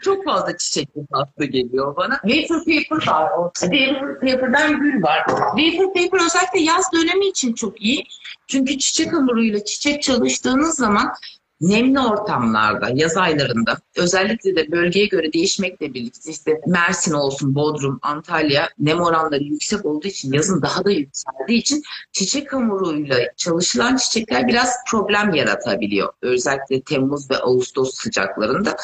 [0.03, 2.21] çok fazla çiçekli tatlı geliyor bana.
[2.27, 3.31] Wafer paper var.
[3.61, 5.27] Wafer paper'dan gül var.
[5.59, 8.05] Wafer paper özellikle yaz dönemi için çok iyi.
[8.47, 11.13] Çünkü çiçek hamuruyla çiçek çalıştığınız zaman
[11.61, 18.69] nemli ortamlarda, yaz aylarında özellikle de bölgeye göre değişmekle birlikte işte Mersin olsun, Bodrum, Antalya
[18.79, 24.71] nem oranları yüksek olduğu için yazın daha da yükseldiği için çiçek hamuruyla çalışılan çiçekler biraz
[24.91, 26.13] problem yaratabiliyor.
[26.23, 28.77] Özellikle Temmuz ve Ağustos sıcaklarında.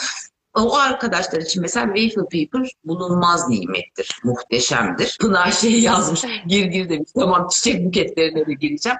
[0.54, 5.16] O arkadaşlar için mesela waffle paper bulunmaz nimettir, muhteşemdir.
[5.20, 8.98] Pınar şey yazmış, gir gir demiş, tamam çiçek buketlerine de gireceğim.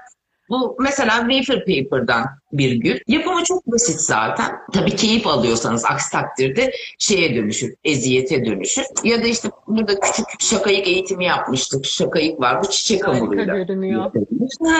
[0.49, 2.99] Bu mesela wafer paper'dan bir gül.
[3.07, 4.51] Yapımı çok basit zaten.
[4.73, 8.83] Tabii keyif alıyorsanız aksi takdirde şeye dönüşür, eziyete dönüşür.
[9.03, 11.85] Ya da işte burada küçük şakayık eğitimi yapmıştık.
[11.85, 12.63] Şakayık var.
[12.63, 13.57] Bu çiçek hamuruyla.
[13.57, 14.11] görünüyor.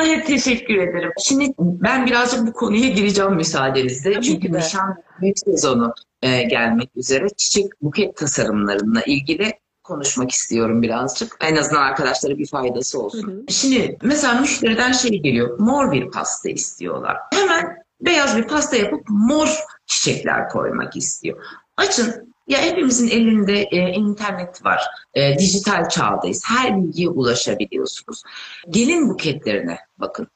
[0.06, 1.12] Evet, teşekkür ederim.
[1.23, 4.13] Şimdi ben birazcık bu konuya gireceğim müsaadenizle.
[4.13, 7.28] Tabii Çünkü nişan büyük sezonu e, gelmek üzere.
[7.38, 11.38] Çiçek buket tasarımlarına ilgili konuşmak istiyorum birazcık.
[11.41, 13.28] En azından arkadaşlara bir faydası olsun.
[13.28, 13.43] Hı hı.
[13.50, 15.60] Şimdi mesela müşteriden şey geliyor.
[15.60, 17.17] Mor bir pasta istiyorlar.
[17.34, 19.50] Hemen beyaz bir pasta yapıp mor
[19.86, 21.43] çiçekler koymak istiyor.
[21.78, 24.82] Açın ya hepimizin elinde e, internet var.
[25.13, 26.43] E, dijital çağdayız.
[26.46, 28.24] Her bilgiye ulaşabiliyorsunuz.
[28.69, 30.28] Gelin buketlerine bakın.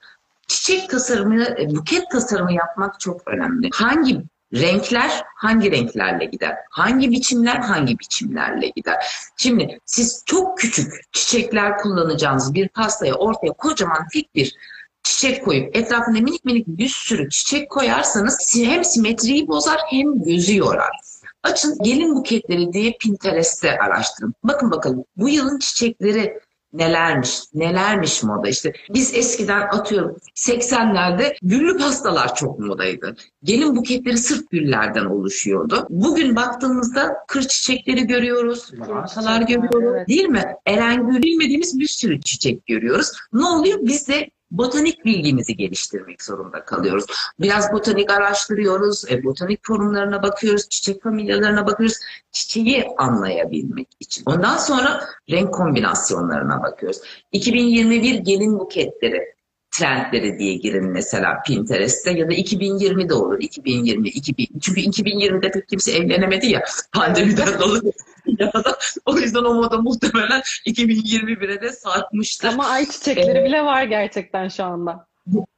[0.48, 3.70] Çiçek tasarımı, e, buket tasarımı yapmak çok önemli.
[3.74, 4.22] Hangi
[4.54, 6.56] Renkler hangi renklerle gider?
[6.70, 9.06] Hangi biçimler hangi biçimlerle gider?
[9.38, 14.56] Şimdi siz çok küçük çiçekler kullanacağınız bir pastaya ortaya kocaman tek bir
[15.04, 20.92] çiçek koyup etrafında minik minik bir sürü çiçek koyarsanız hem simetriyi bozar hem gözü yorar.
[21.44, 24.34] Açın gelin buketleri diye Pinterest'te araştırın.
[24.44, 26.40] Bakın bakalım bu yılın çiçekleri
[26.73, 28.49] nelermiş, nelermiş moda.
[28.49, 33.15] İşte biz eskiden atıyorum 80'lerde güllü pastalar çok modaydı.
[33.43, 35.88] Gelin buketleri sırf güllerden oluşuyordu.
[35.89, 40.08] Bugün baktığımızda kır çiçekleri görüyoruz, pastalar görüyoruz evet.
[40.08, 40.43] değil mi?
[40.65, 43.12] Erengül bilmediğimiz bir sürü çiçek görüyoruz.
[43.34, 43.80] Ne oluyor?
[43.82, 47.06] Biz de botanik bilgimizi geliştirmek zorunda kalıyoruz.
[47.40, 51.98] Biraz botanik araştırıyoruz, e, botanik forumlarına bakıyoruz, çiçek familyalarına bakıyoruz,
[52.32, 54.24] çiçeği anlayabilmek için.
[54.26, 57.02] Ondan sonra renk kombinasyonlarına bakıyoruz.
[57.32, 59.37] 2021 gelin buketleri
[59.71, 63.39] trendleri diye girin mesela Pinterest'te ya da 2020'de olur.
[63.39, 67.93] 2020, 2000, çünkü 2020'de pek kimse evlenemedi ya pandemiden dolayı.
[68.27, 68.77] dünyada.
[69.06, 72.47] O yüzden o moda muhtemelen 2021'e de sarkmıştır.
[72.47, 75.08] Ama ay çiçekleri ee, bile var gerçekten şu anda.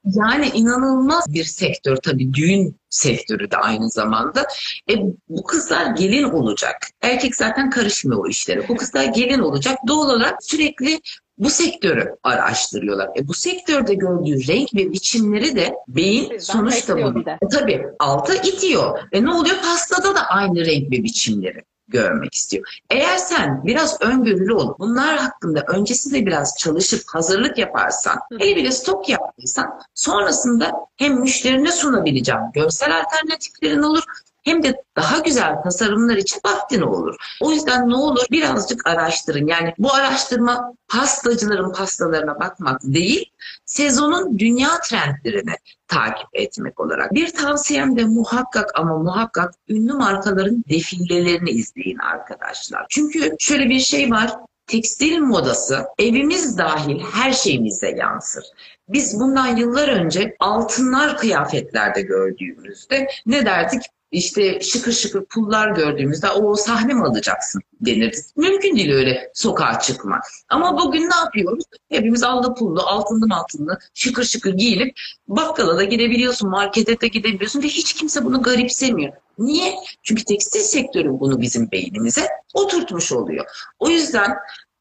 [0.05, 4.47] Yani inanılmaz bir sektör tabii düğün sektörü de aynı zamanda.
[4.89, 4.93] E,
[5.29, 6.75] bu kızlar gelin olacak.
[7.01, 8.67] Erkek zaten karışmıyor o işlere.
[8.67, 9.77] Bu kızlar gelin olacak.
[9.87, 10.99] Doğal olarak sürekli
[11.39, 13.10] bu sektörü araştırıyorlar.
[13.17, 17.19] E, bu sektörde gördüğü renk ve biçimleri de beyin Bizden sonuçta bunu.
[17.19, 18.99] E, tabii alta itiyor.
[19.13, 19.56] Ve ne oluyor?
[19.62, 22.80] Pastada da aynı renk ve biçimleri görmek istiyor.
[22.89, 29.10] Eğer sen biraz öngörülü olup bunlar hakkında öncesinde biraz çalışıp hazırlık yaparsan, hele bile stok
[29.10, 34.04] yaptıysan sonrasında hem müşterine sunabileceğin görsel alternatiflerin olur
[34.43, 37.15] hem de daha güzel tasarımlar için vaktin olur.
[37.41, 39.47] O yüzden ne olur birazcık araştırın.
[39.47, 43.32] Yani bu araştırma pastacıların pastalarına bakmak değil,
[43.65, 45.56] sezonun dünya trendlerini
[45.88, 47.13] takip etmek olarak.
[47.13, 52.86] Bir tavsiyem de muhakkak ama muhakkak ünlü markaların defilelerini izleyin arkadaşlar.
[52.89, 54.32] Çünkü şöyle bir şey var.
[54.67, 58.43] Tekstil modası evimiz dahil her şeyimize yansır.
[58.89, 63.82] Biz bundan yıllar önce altınlar kıyafetlerde gördüğümüzde ne derdik?
[64.12, 68.15] işte şıkır şıkır pullar gördüğümüzde o sahne mi alacaksın denir.
[68.36, 70.21] Mümkün değil öyle sokağa çıkma.
[70.49, 71.63] Ama bugün ne yapıyoruz?
[71.89, 77.67] Hepimiz aldı pullu, altınlı altınlı, şıkır şıkır giyinip bakkala da gidebiliyorsun, markete de gidebiliyorsun ve
[77.67, 79.13] hiç kimse bunu garipsemiyor.
[79.38, 79.73] Niye?
[80.04, 83.45] Çünkü tekstil sektörü bunu bizim beynimize oturtmuş oluyor.
[83.80, 84.38] O yüzden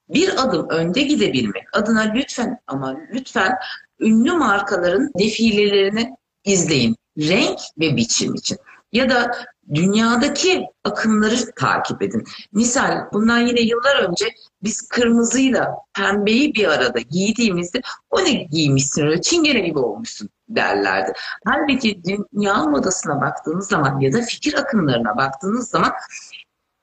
[0.09, 3.53] bir adım önde gidebilmek adına lütfen ama lütfen
[4.01, 6.97] ünlü markaların defilelerini izleyin.
[7.19, 8.59] Renk ve biçim için
[8.93, 9.31] ya da
[9.75, 12.25] dünyadaki akımları takip edin.
[12.53, 14.27] Misal bundan yine yıllar önce
[14.63, 17.81] biz kırmızıyla pembeyi bir arada giydiğimizde
[18.11, 21.13] o ne giymişsin öyle çingene gibi olmuşsun derlerdi.
[21.45, 25.93] Halbuki dünya modasına baktığınız zaman ya da fikir akımlarına baktığınız zaman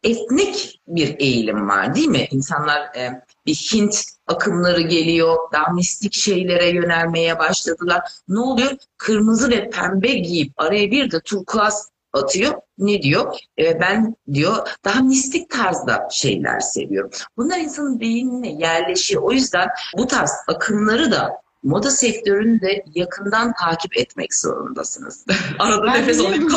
[0.05, 2.27] etnik bir eğilim var değil mi?
[2.31, 8.01] İnsanlar e, bir Hint akımları geliyor, daha mistik şeylere yönelmeye başladılar.
[8.27, 8.71] Ne oluyor?
[8.97, 12.53] Kırmızı ve pembe giyip araya bir de turkuaz atıyor.
[12.77, 13.35] Ne diyor?
[13.59, 17.09] E, ben diyor daha mistik tarzda şeyler seviyorum.
[17.37, 19.21] Bunlar insanın beynine yerleşiyor.
[19.21, 25.25] O yüzden bu tarz akımları da moda sektörünü de yakından takip etmek zorundasınız.
[25.59, 26.47] Arada ben nefes alayım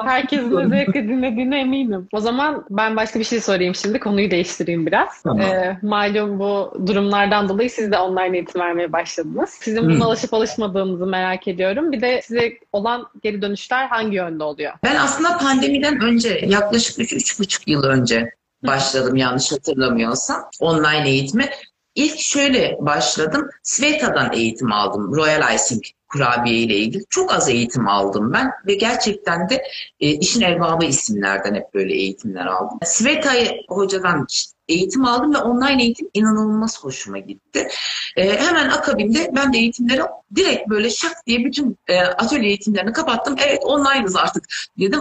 [0.00, 2.08] Herkesin özellikle dinlediğine eminim.
[2.12, 4.00] O zaman ben başka bir şey sorayım şimdi.
[4.00, 5.22] Konuyu değiştireyim biraz.
[5.22, 5.40] Tamam.
[5.40, 9.50] Ee, malum bu durumlardan dolayı siz de online eğitim vermeye başladınız.
[9.50, 10.02] Sizin buna hmm.
[10.02, 11.92] alışıp alışmadığınızı merak ediyorum.
[11.92, 14.72] Bir de size olan geri dönüşler hangi yönde oluyor?
[14.82, 18.30] Ben aslında pandemiden önce yaklaşık 3-3,5 yıl önce
[18.66, 21.50] başladım yanlış hatırlamıyorsam online eğitime.
[21.94, 23.48] İlk şöyle başladım.
[23.62, 25.16] Sveta'dan eğitim aldım.
[25.16, 27.04] Royal Icing kurabiye ile ilgili.
[27.10, 29.62] Çok az eğitim aldım ben ve gerçekten de
[30.00, 32.78] e, işin erbabı isimlerden hep böyle eğitimler aldım.
[32.84, 33.30] Sveta
[33.68, 34.26] hocadan
[34.68, 37.68] eğitim aldım ve online eğitim inanılmaz hoşuma gitti.
[38.16, 40.02] E, hemen akabinde ben de eğitimleri
[40.34, 43.36] direkt böyle şak diye bütün e, atölye eğitimlerini kapattım.
[43.46, 44.44] Evet online'ız artık
[44.78, 45.00] dedim.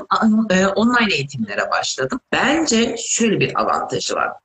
[0.49, 2.19] E, online eğitimlere başladım.
[2.31, 4.42] Bence şöyle bir avantajı var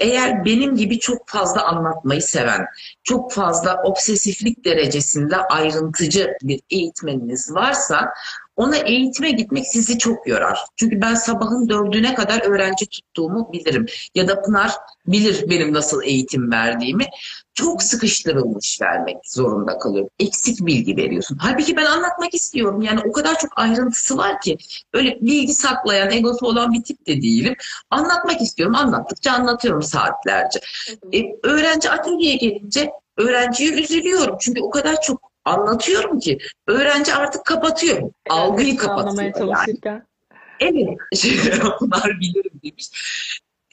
[0.00, 2.66] eğer benim gibi çok fazla anlatmayı seven,
[3.04, 8.12] çok fazla obsesiflik derecesinde ayrıntıcı bir eğitmeniniz varsa
[8.60, 10.58] ona eğitime gitmek sizi çok yorar.
[10.76, 13.86] Çünkü ben sabahın dördüne kadar öğrenci tuttuğumu bilirim.
[14.14, 14.72] Ya da Pınar
[15.06, 17.04] bilir benim nasıl eğitim verdiğimi.
[17.54, 20.10] Çok sıkıştırılmış vermek zorunda kalıyorum.
[20.18, 21.38] Eksik bilgi veriyorsun.
[21.40, 22.82] Halbuki ben anlatmak istiyorum.
[22.82, 24.58] Yani o kadar çok ayrıntısı var ki.
[24.92, 27.54] Öyle bilgi saklayan, egosu olan bir tip de değilim.
[27.90, 28.74] Anlatmak istiyorum.
[28.74, 30.60] Anlattıkça anlatıyorum saatlerce.
[31.12, 34.36] Ee, öğrenci atölyeye gelince öğrenciye üzülüyorum.
[34.40, 38.12] Çünkü o kadar çok anlatıyorum ki öğrenci artık kapatıyor.
[38.28, 39.56] Algıyı kapatıyor.
[39.84, 40.02] Yani.
[40.60, 40.98] Evet.
[41.80, 42.90] Bunlar bilirim demiş.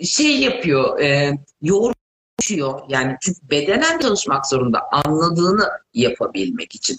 [0.02, 1.00] Şey yapıyor.
[1.00, 1.98] E, yoğurt
[2.48, 2.82] çalışıyor.
[2.90, 6.98] Yani çünkü bedenen çalışmak zorunda anladığını yapabilmek için.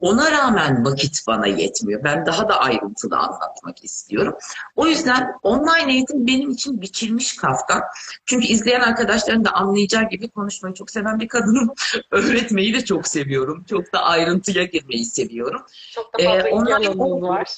[0.00, 2.04] Ona rağmen vakit bana yetmiyor.
[2.04, 4.34] Ben daha da ayrıntılı anlatmak istiyorum.
[4.76, 7.82] O yüzden online eğitim benim için biçilmiş kaftan.
[8.26, 11.70] Çünkü izleyen arkadaşların da anlayacağı gibi konuşmayı çok seven bir kadınım.
[12.10, 13.64] Öğretmeyi de çok seviyorum.
[13.70, 15.62] Çok da ayrıntıya girmeyi seviyorum.
[15.94, 17.48] Çok da fazla ee, online var.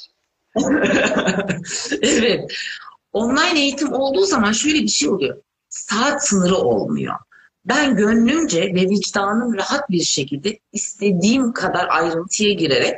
[2.02, 2.52] evet.
[3.12, 5.37] Online eğitim olduğu zaman şöyle bir şey oluyor
[5.72, 7.14] saat sınırı olmuyor.
[7.64, 12.94] Ben gönlümce ve vicdanım rahat bir şekilde istediğim kadar ayrıntıya girerek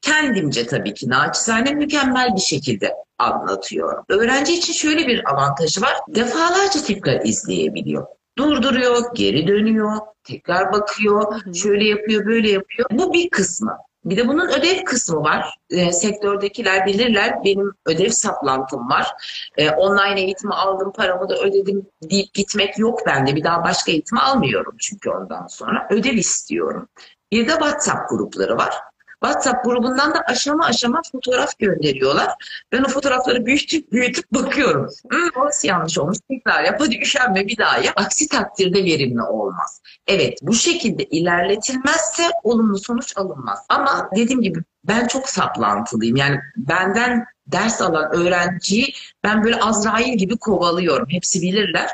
[0.00, 4.04] kendimce tabii ki naçizane mükemmel bir şekilde anlatıyorum.
[4.08, 5.94] Öğrenci için şöyle bir avantajı var.
[6.08, 8.06] Defalarca tekrar izleyebiliyor.
[8.38, 12.88] Durduruyor, geri dönüyor, tekrar bakıyor, şöyle yapıyor, böyle yapıyor.
[12.92, 13.78] Bu bir kısmı.
[14.04, 15.58] Bir de bunun ödev kısmı var.
[15.70, 17.44] E, sektördekiler bilirler.
[17.44, 19.12] Benim ödev saplantım var.
[19.56, 23.36] E, online eğitimi aldım, paramı da ödedim deyip gitmek yok bende.
[23.36, 25.86] Bir daha başka eğitim almıyorum çünkü ondan sonra.
[25.90, 26.88] Ödev istiyorum.
[27.32, 28.74] Bir de WhatsApp grupları var.
[29.22, 32.28] WhatsApp grubundan da aşama aşama fotoğraf gönderiyorlar.
[32.72, 34.88] Ben o fotoğrafları büyütüp büyütüp bakıyorum.
[35.10, 36.18] Hmm, orası yanlış olmuş.
[36.28, 36.80] Tekrar yap.
[36.80, 37.94] Hadi üşenme bir daha yap.
[37.96, 39.80] Aksi takdirde verimli olmaz.
[40.06, 43.58] Evet bu şekilde ilerletilmezse olumlu sonuç alınmaz.
[43.68, 46.16] Ama dediğim gibi ben çok saplantılıyım.
[46.16, 51.06] Yani benden ders alan öğrenciyi ben böyle Azrail gibi kovalıyorum.
[51.10, 51.90] Hepsi bilirler.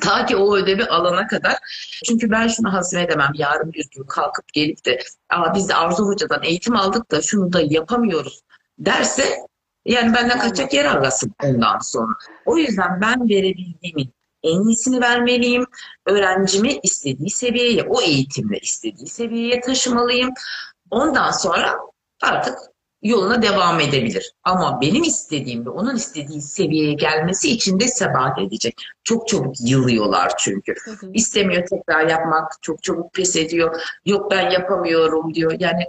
[0.00, 1.56] Ta ki o ödevi alana kadar.
[2.04, 3.32] Çünkü ben şunu hazmedemem.
[3.34, 4.98] Yarın bir gün kalkıp gelip de
[5.30, 8.42] Aa, biz de Arzu Hoca'dan eğitim aldık da şunu da yapamıyoruz
[8.78, 9.46] derse
[9.84, 12.12] yani benden kaçacak yer arasın ondan sonra.
[12.46, 15.66] O yüzden ben verebildiğimin en iyisini vermeliyim.
[16.06, 20.30] Öğrencimi istediği seviyeye, o eğitimle istediği seviyeye taşımalıyım.
[20.90, 21.78] Ondan sonra
[22.22, 22.58] artık
[23.02, 24.32] yoluna devam edebilir.
[24.44, 28.82] Ama benim istediğim ve onun istediği seviyeye gelmesi için de sebat edecek.
[29.04, 30.74] Çok çabuk yılıyorlar çünkü.
[30.84, 31.10] Hı hı.
[31.14, 33.80] İstemiyor tekrar yapmak, çok çabuk pes ediyor.
[34.06, 35.54] Yok ben yapamıyorum diyor.
[35.58, 35.82] Yani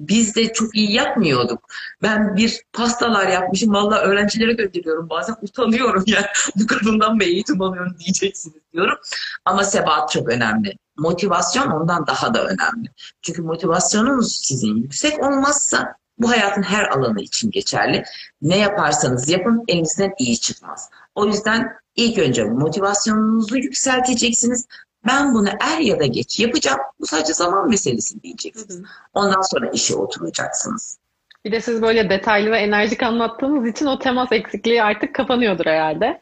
[0.00, 1.68] biz de çok iyi yapmıyorduk.
[2.02, 3.74] Ben bir pastalar yapmışım.
[3.74, 5.10] Valla öğrencilere gönderiyorum.
[5.10, 6.26] Bazen utanıyorum yani.
[6.56, 8.98] Bu kadından mı eğitim alıyorum diyeceksiniz diyorum.
[9.44, 10.76] Ama sebat çok önemli.
[10.96, 12.88] Motivasyon ondan daha da önemli.
[13.22, 18.04] Çünkü motivasyonunuz sizin yüksek olmazsa bu hayatın her alanı için geçerli.
[18.42, 20.90] Ne yaparsanız yapın elinizden iyi çıkmaz.
[21.14, 24.66] O yüzden ilk önce motivasyonunuzu yükselteceksiniz.
[25.06, 26.78] Ben bunu er ya da geç yapacağım.
[27.00, 28.82] Bu sadece zaman meselesi diyeceksiniz.
[29.14, 30.98] Ondan sonra işe oturacaksınız.
[31.44, 36.20] Bir de siz böyle detaylı ve enerjik anlattığınız için o temas eksikliği artık kapanıyordur herhalde.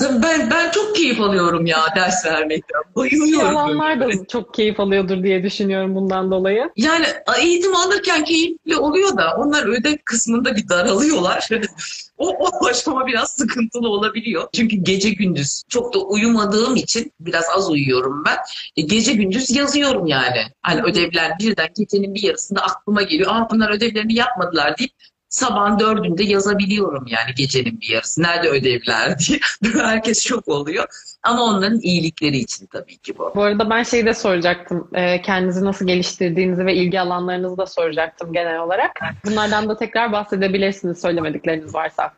[0.00, 2.80] Ben ben çok keyif alıyorum ya ders vermekten.
[2.96, 3.46] Bayılıyorum.
[3.46, 6.70] Yalanlar da çok keyif alıyordur diye düşünüyorum bundan dolayı.
[6.76, 7.06] Yani
[7.40, 11.48] eğitim alırken keyifli oluyor da onlar ödev kısmında bir daralıyorlar.
[12.18, 14.48] o, o aşama biraz sıkıntılı olabiliyor.
[14.52, 18.36] Çünkü gece gündüz çok da uyumadığım için biraz az uyuyorum ben.
[18.76, 20.40] E, gece gündüz yazıyorum yani.
[20.62, 23.30] Hani ödevler birden gecenin bir yarısında aklıma geliyor.
[23.34, 24.92] Aa bunlar ödevlerini yapmadılar deyip
[25.28, 28.22] sabahın dördünde yazabiliyorum yani gecenin bir yarısı.
[28.22, 29.38] Nerede ödevler diye.
[29.74, 30.86] Herkes şok oluyor.
[31.22, 33.32] Ama onların iyilikleri için tabii ki bu.
[33.34, 34.88] Bu arada ben şeyi de soracaktım.
[34.94, 39.00] E, kendinizi nasıl geliştirdiğinizi ve ilgi alanlarınızı da soracaktım genel olarak.
[39.24, 42.12] Bunlardan da tekrar bahsedebilirsiniz söylemedikleriniz varsa.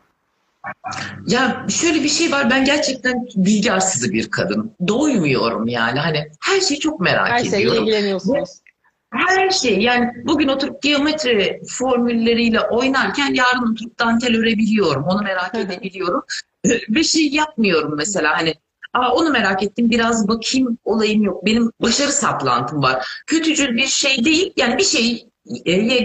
[1.27, 2.49] Ya şöyle bir şey var.
[2.49, 4.75] Ben gerçekten bilgi arsızı bir kadın.
[4.87, 5.99] Doymuyorum yani.
[5.99, 7.57] Hani her şeyi çok merak her ediyorum.
[7.57, 8.49] Her şeyle ilgileniyorsunuz.
[9.11, 15.03] Her şey yani bugün oturup geometri formülleriyle oynarken yarın oturup dantel örebiliyorum.
[15.03, 16.23] Onu merak edebiliyorum.
[16.89, 18.53] Bir şey yapmıyorum mesela hani
[18.93, 21.45] Aa, onu merak ettim biraz bakayım olayım yok.
[21.45, 23.23] Benim başarı saplantım var.
[23.27, 25.29] Kötücül bir şey değil yani bir şey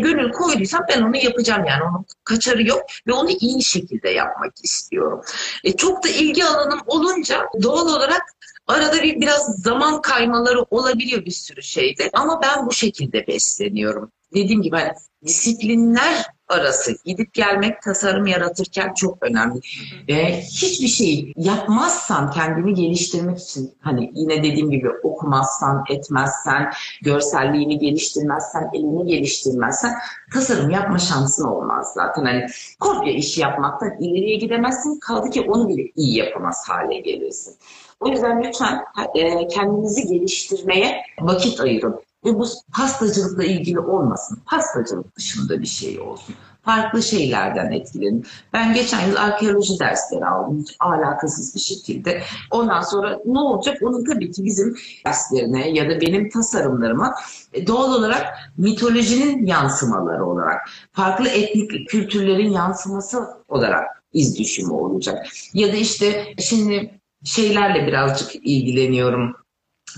[0.01, 5.21] gönül koyduysam ben onu yapacağım yani onun kaçarı yok ve onu iyi şekilde yapmak istiyorum.
[5.65, 8.23] E, çok da ilgi alanım olunca doğal olarak
[8.67, 12.11] Arada bir biraz zaman kaymaları olabiliyor bir sürü şeyde.
[12.13, 14.13] Ama ben bu şekilde besleniyorum.
[14.35, 14.93] Dediğim gibi hani
[15.25, 19.61] disiplinler arası gidip gelmek tasarım yaratırken çok önemli.
[20.09, 28.71] Ve hiçbir şey yapmazsan kendini geliştirmek için hani yine dediğim gibi okumazsan, etmezsen, görselliğini geliştirmezsen,
[28.75, 29.93] elini geliştirmezsen
[30.33, 32.25] tasarım yapma şansın olmaz zaten.
[32.25, 32.47] Hani
[32.81, 34.99] kopya işi yapmaktan ileriye gidemezsin.
[35.01, 37.55] Kaldı ki onu bile iyi yapamaz hale gelirsin.
[38.01, 42.01] O yüzden lütfen e, kendinizi geliştirmeye vakit ayırın.
[42.25, 44.39] Ve bu pastacılıkla ilgili olmasın.
[44.47, 46.35] Pastacılık dışında bir şey olsun.
[46.63, 48.27] Farklı şeylerden etkilenin.
[48.53, 50.61] Ben geçen yıl arkeoloji dersleri aldım.
[50.61, 52.23] Hiç alakasız bir şekilde.
[52.51, 53.79] Ondan sonra ne olacak?
[53.83, 57.15] Onun tabii ki bizim derslerine ya da benim tasarımlarıma
[57.53, 65.27] e, doğal olarak mitolojinin yansımaları olarak, farklı etnik kültürlerin yansıması olarak iz düşümü olacak.
[65.55, 69.37] Ya da işte şimdi şeylerle birazcık ilgileniyorum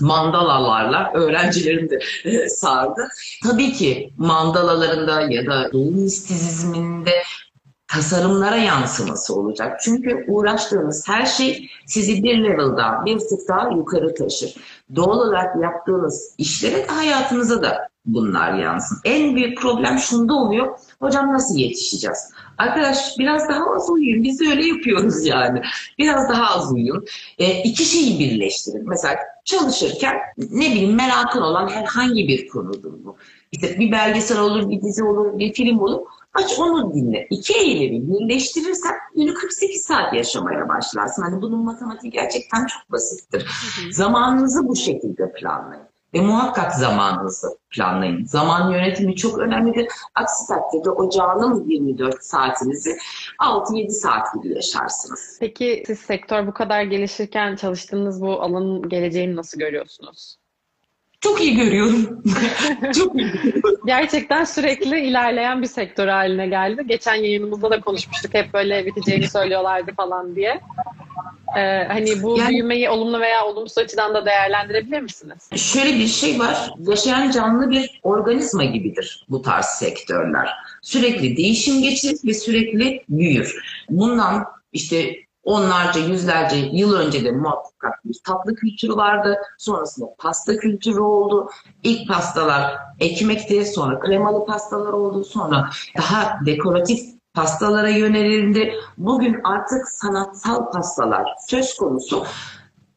[0.01, 3.07] mandalalarla öğrencilerim de e, sardı.
[3.43, 7.23] Tabii ki mandalalarında ya da doğu mistizminde
[7.87, 9.79] tasarımlara yansıması olacak.
[9.81, 14.55] Çünkü uğraştığınız her şey sizi bir level'da, bir tık daha yukarı taşır.
[14.95, 18.97] Doğal olarak yaptığınız işlere hayatınıza da bunlar yansın.
[19.05, 20.77] En büyük problem şunda oluyor.
[20.99, 22.31] Hocam nasıl yetişeceğiz?
[22.57, 24.23] Arkadaş biraz daha az uyuyun.
[24.23, 25.61] Biz de öyle yapıyoruz yani.
[25.97, 27.05] Biraz daha az uyuyun.
[27.37, 28.89] E, iki şeyi birleştirin.
[28.89, 29.15] Mesela
[29.47, 33.17] çalışırken ne bileyim merakın olan herhangi bir konudur bu.
[33.51, 36.01] İşte bir belgesel olur, bir dizi olur, bir film olur.
[36.33, 37.27] Aç onu dinle.
[37.29, 41.21] İki eylemi birleştirirsen günü 48 saat yaşamaya başlarsın.
[41.21, 43.47] Hani bunun matematiği gerçekten çok basittir.
[43.91, 45.86] Zamanınızı bu şekilde planlayın.
[46.13, 48.25] Ve muhakkak zamanınızı planlayın.
[48.25, 49.87] Zaman yönetimi çok önemlidir.
[50.15, 52.97] Aksi takdirde o canım 24 saatinizi
[53.39, 55.37] 6-7 saat gibi yaşarsınız.
[55.39, 60.37] Peki siz sektör bu kadar gelişirken çalıştığınız bu alanın geleceğini nasıl görüyorsunuz?
[61.21, 62.23] Çok iyi görüyorum.
[62.95, 63.75] çok iyi görüyorum.
[63.85, 66.83] Gerçekten sürekli ilerleyen bir sektör haline geldi.
[66.87, 68.33] Geçen yayınımızda da konuşmuştuk.
[68.33, 70.61] Hep böyle biteceğini söylüyorlardı falan diye.
[71.57, 75.49] Ee, hani bu yani, büyümeyi olumlu veya olumsuz açıdan da değerlendirebilir misiniz?
[75.55, 76.71] Şöyle bir şey var.
[76.79, 80.49] Yaşayan canlı bir organizma gibidir bu tarz sektörler.
[80.81, 83.55] Sürekli değişim geçirir ve sürekli büyür.
[83.89, 85.15] Bundan işte
[85.47, 89.37] onlarca, yüzlerce yıl önce de muhakkak bir tatlı kültürü vardı.
[89.57, 91.49] Sonrasında pasta kültürü oldu.
[91.83, 95.23] İlk pastalar ekmekti, sonra kremalı pastalar oldu.
[95.23, 96.99] Sonra daha dekoratif
[97.33, 98.73] pastalara yönelildi.
[98.97, 102.25] Bugün artık sanatsal pastalar söz konusu.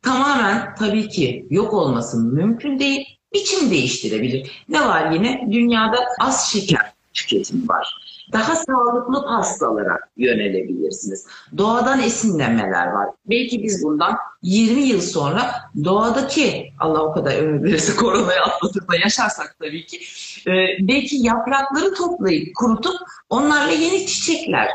[0.03, 3.07] Tamamen tabii ki yok olması mümkün değil.
[3.35, 4.65] Biçim değiştirebilir.
[4.69, 5.49] Ne var yine?
[5.53, 11.27] Dünyada az şeker tüketimi var daha sağlıklı pastalara yönelebilirsiniz.
[11.59, 13.09] Doğadan esinlenmeler var.
[13.27, 15.51] Belki biz bundan 20 yıl sonra
[15.85, 20.01] doğadaki Allah o kadar ömür verirse koronayı atlatıp da yaşarsak tabii ki
[20.47, 22.97] e, belki yaprakları toplayıp kurutup
[23.31, 24.69] onlarla yeni çiçekler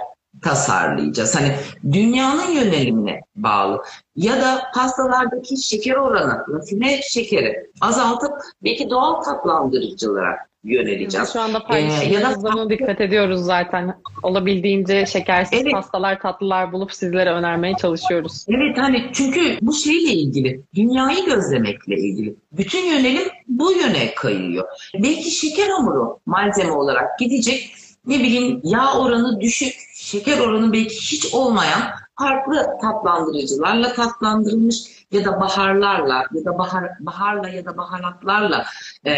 [0.45, 1.35] tasarlayacağız.
[1.35, 1.55] Hani
[1.91, 3.83] dünyanın yönelimine bağlı.
[4.15, 8.31] Ya da pastalardaki şeker oranı, rafine şekeri azaltıp
[8.63, 11.33] belki doğal tatlandırıcılara yöneleceğiz.
[11.33, 12.69] Şu anda paylaşımlarımızda ee, da...
[12.69, 13.95] dikkat ediyoruz zaten.
[14.23, 15.71] Olabildiğince şekersiz evet.
[15.73, 18.45] pastalar, tatlılar bulup sizlere önermeye çalışıyoruz.
[18.49, 22.35] Evet hani çünkü bu şeyle ilgili, dünyayı gözlemekle ilgili.
[22.51, 24.65] Bütün yönelim bu yöne kayıyor.
[24.93, 27.71] Belki şeker hamuru malzeme olarak gidecek.
[28.07, 29.73] Ne bileyim yağ oranı düşük,
[30.15, 31.81] şeker oranı belki hiç olmayan
[32.19, 38.65] farklı tatlandırıcılarla tatlandırılmış ya da baharlarla ya da bahar, baharla ya da baharatlarla
[39.05, 39.13] e,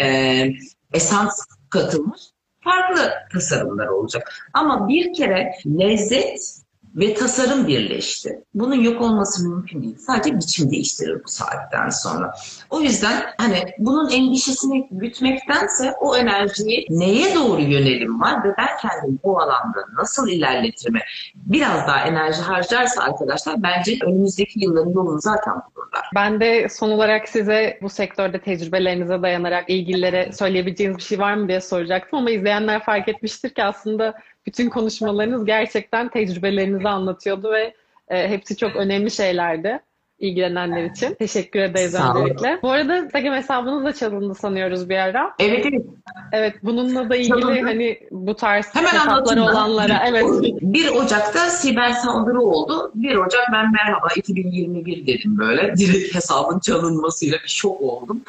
[0.92, 2.20] esans katılmış
[2.60, 4.50] farklı tasarımlar olacak.
[4.54, 6.62] Ama bir kere lezzet
[6.98, 8.44] ve tasarım birleşti.
[8.54, 9.96] Bunun yok olması mümkün değil.
[9.98, 12.34] Sadece biçim değiştirir bu saatten sonra.
[12.70, 19.18] O yüzden hani bunun endişesini gütmektense o enerjiyi neye doğru yönelim var ve ben kendim
[19.24, 21.00] bu alanda nasıl ilerletirime
[21.34, 26.10] biraz daha enerji harcarsa arkadaşlar bence önümüzdeki yılların yolunu zaten bulurlar.
[26.14, 31.48] Ben de son olarak size bu sektörde tecrübelerinize dayanarak ilgililere söyleyebileceğiniz bir şey var mı
[31.48, 34.14] diye soracaktım ama izleyenler fark etmiştir ki aslında
[34.46, 37.74] bütün konuşmalarınız gerçekten tecrübelerinizi anlatıyordu ve
[38.08, 39.80] e, hepsi çok önemli şeylerdi
[40.18, 41.14] ilgilenenler için.
[41.14, 42.58] Teşekkür ederiz öncelikle.
[42.62, 45.34] Bu arada Instagram hesabınız da çalındı sanıyoruz bir ara.
[45.38, 45.86] Evet evet.
[46.32, 47.60] Evet bununla da ilgili Çalındı.
[47.62, 50.02] hani bu tarz Hemen hesapları olanlara.
[50.08, 50.24] Evet.
[50.62, 52.92] 1 Ocak'ta siber saldırı oldu.
[52.94, 55.76] 1 Ocak ben merhaba 2021 dedim böyle.
[55.76, 58.22] Direkt hesabın çalınmasıyla bir şok oldum.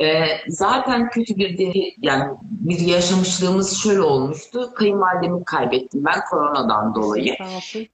[0.00, 4.74] E, zaten kötü bir deri, yani bir yaşamışlığımız şöyle olmuştu.
[4.74, 7.36] Kayınvalidemi kaybettim ben koronadan dolayı.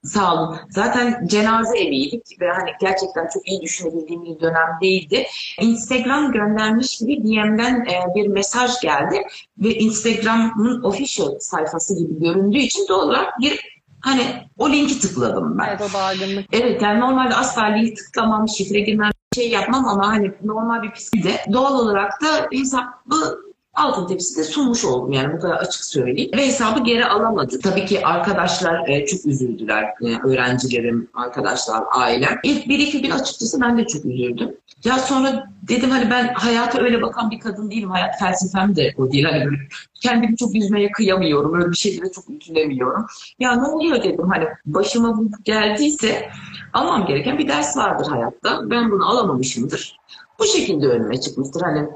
[0.04, 0.56] Sağ olun.
[0.70, 5.26] Zaten cenaze eviydik ve hani gerçekten çok iyi düşünebildiğim bir dönem değildi.
[5.60, 9.22] Instagram göndermiş gibi DM'den e, bir mesaj geldi
[9.58, 13.72] ve Instagram'ın official sayfası gibi göründüğü için doğal olarak bir
[14.02, 14.22] Hani
[14.58, 15.68] o linki tıkladım ben.
[15.68, 16.44] Evet o dargınlık.
[16.52, 21.44] Evet yani normalde asla link tıklamam, şifre girmem şey yapmam ama hani normal bir psikide
[21.52, 26.30] doğal olarak da hesabı altın tepside sunmuş oldum yani bu kadar açık söyleyeyim.
[26.36, 27.58] Ve hesabı geri alamadı.
[27.58, 29.84] Tabii ki arkadaşlar e, çok üzüldüler.
[29.84, 32.38] E, öğrencilerim, arkadaşlar, ailem.
[32.42, 34.56] İlk bir iki gün açıkçası ben de çok üzüldüm.
[34.84, 37.90] Ya sonra dedim hani ben hayata öyle bakan bir kadın değilim.
[37.90, 39.24] Hayat felsefem de o değil.
[39.24, 39.56] Hani böyle
[40.00, 41.54] kendimi çok üzmeye kıyamıyorum.
[41.54, 43.06] Öyle bir şeylere çok üzülemiyorum.
[43.38, 46.30] Ya ne oluyor dedim hani başıma bu geldiyse
[46.72, 48.70] almam gereken bir ders vardır hayatta.
[48.70, 49.96] Ben bunu alamamışımdır.
[50.38, 51.60] Bu şekilde önüme çıkmıştır.
[51.60, 51.88] Hani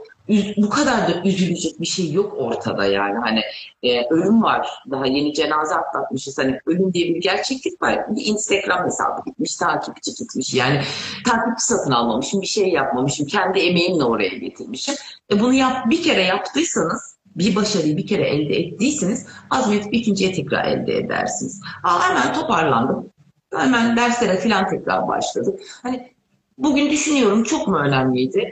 [0.57, 3.19] bu kadar da üzülecek bir şey yok ortada yani.
[3.19, 3.41] Hani
[3.83, 4.69] e, ölüm var.
[4.91, 6.39] Daha yeni cenaze atlatmışız.
[6.39, 8.17] Hani ölüm diye bir gerçeklik var.
[8.17, 10.55] Bir Instagram hesabı gitmiş, takipçi gitmiş.
[10.55, 10.81] Yani
[11.27, 13.27] takipçi satın almamışım, bir şey yapmamışım.
[13.27, 14.95] Kendi emeğimle oraya getirmişim.
[15.33, 20.65] E, bunu yap, bir kere yaptıysanız bir başarıyı bir kere elde ettiyseniz azmetip ikinciye tekrar
[20.65, 21.61] elde edersiniz.
[21.83, 23.11] Aa, hemen toparlandım.
[23.55, 25.61] Hemen derslere falan tekrar başladık.
[25.83, 26.13] Hani
[26.59, 28.51] bugün düşünüyorum çok mu önemliydi?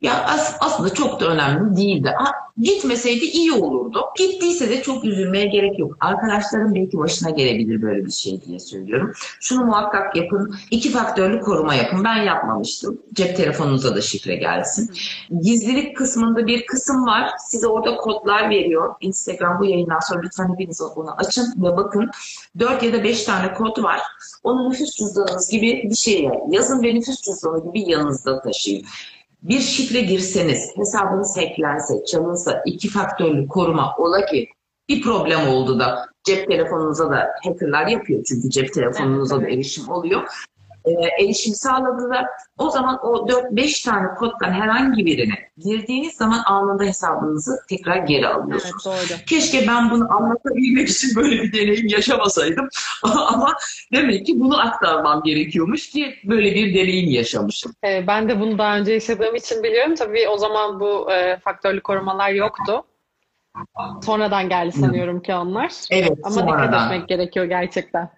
[0.00, 2.14] Ya as, aslında çok da önemli değildi.
[2.18, 4.00] Ha, gitmeseydi iyi olurdu.
[4.18, 5.96] Gittiyse de çok üzülmeye gerek yok.
[6.00, 9.12] Arkadaşların belki başına gelebilir böyle bir şey diye söylüyorum.
[9.40, 10.54] Şunu muhakkak yapın.
[10.70, 12.04] İki faktörlü koruma yapın.
[12.04, 13.02] Ben yapmamıştım.
[13.14, 14.90] Cep telefonunuza da şifre gelsin.
[15.42, 17.30] Gizlilik kısmında bir kısım var.
[17.48, 18.94] Size orada kodlar veriyor.
[19.00, 22.10] Instagram bu yayından sonra lütfen hepiniz onu açın ve bakın.
[22.58, 24.00] Dört ya da beş tane kod var.
[24.44, 28.84] Onu nüfus cüzdanınız gibi bir şeye yazın ve nüfus cüzdanı gibi yanınızda taşıyın.
[29.42, 34.48] Bir şifre girseniz, hesabınız hacklense, çalınsa, iki faktörlü koruma ola ki
[34.88, 40.22] bir problem oldu da cep telefonunuza da hackerlar yapıyor çünkü cep telefonunuza da erişim oluyor.
[40.84, 42.26] Ee, erişim sağladılar.
[42.58, 48.34] O zaman o 4-5 tane koddan herhangi birine girdiğiniz zaman anında hesabınızı tekrar geri Evet
[48.36, 48.84] alıyorsunuz.
[48.84, 49.18] doğru.
[49.26, 52.68] Keşke ben bunu anlatabilmek için böyle bir deneyim yaşamasaydım.
[53.02, 53.54] Ama
[53.92, 57.72] demek ki bunu aktarmam gerekiyormuş ki böyle bir deneyim yaşamışım.
[57.84, 59.94] Ee, ben de bunu daha önce yaşadığım için biliyorum.
[59.94, 62.84] Tabii o zaman bu e, faktörlü korumalar yoktu.
[64.02, 65.72] Sonradan geldi sanıyorum ki onlar.
[65.90, 66.84] Evet, Ama dikkat sonradan.
[66.92, 68.10] etmek gerekiyor gerçekten.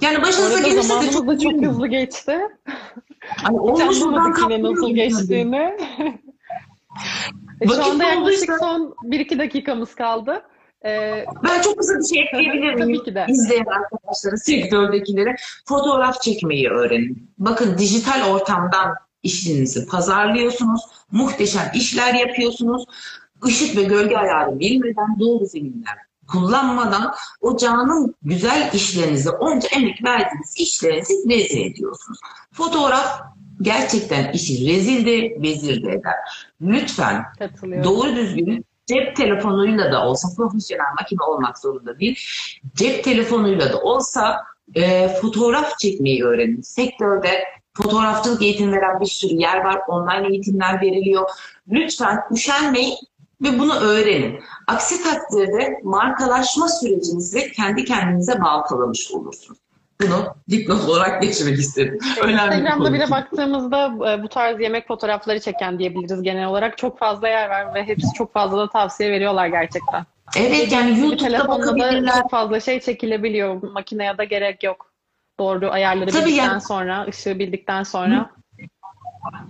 [0.00, 2.38] Yani başınıza gelirse de çok da çok hızlı geçti.
[3.42, 5.76] Hani olmuş buradan nasıl geçtiğini.
[7.60, 10.42] E, Şu anda yaklaşık dolduysa- son 1-2 dakikamız kaldı.
[10.84, 12.78] Ee, Ben çok kısa bir şey ekleyebilir miyim?
[12.78, 13.26] Tabii ki de.
[13.28, 15.34] İzleyen arkadaşlara, sektördekileri
[15.68, 17.30] fotoğraf çekmeyi öğrenin.
[17.38, 20.80] Bakın dijital ortamdan işinizi pazarlıyorsunuz.
[21.12, 22.84] Muhteşem işler yapıyorsunuz.
[23.46, 25.98] Işık ve gölge ayarı bilmeden doğru zeminler
[26.32, 32.18] kullanmadan o canın güzel işlerinizi, onca emek verdiğiniz işlerinizi rezil ediyorsunuz.
[32.52, 33.22] Fotoğraf
[33.62, 36.14] gerçekten işi rezildi, vezir de eder.
[36.60, 37.24] Lütfen.
[37.84, 42.18] Doğru düzgün cep telefonuyla da olsa profesyonel makine olmak zorunda değil.
[42.74, 46.60] Cep telefonuyla da olsa e, fotoğraf çekmeyi öğrenin.
[46.60, 49.80] Sektörde fotoğrafçılık eğitim veren bir sürü yer var.
[49.88, 51.30] Online eğitimler veriliyor.
[51.70, 52.94] Lütfen üşenmeyin
[53.42, 54.40] ve bunu öğrenin.
[54.66, 59.58] Aksi takdirde markalaşma sürecinizi kendi kendinize baltalamış olursunuz.
[60.02, 61.98] Bunu dipnot olarak geçirmek istedim.
[62.22, 66.78] Önemli bir Instagram'da bile baktığımızda e, bu tarz yemek fotoğrafları çeken diyebiliriz genel olarak.
[66.78, 70.06] Çok fazla yer var ve hepsi çok fazla da tavsiye veriyorlar gerçekten.
[70.36, 72.20] Evet yani YouTube'da bakabilirler.
[72.22, 73.62] çok fazla şey çekilebiliyor.
[73.62, 74.92] Makineye de gerek yok.
[75.38, 78.30] Doğru ayarları Tabii bildikten yani- sonra, ışığı bildikten sonra.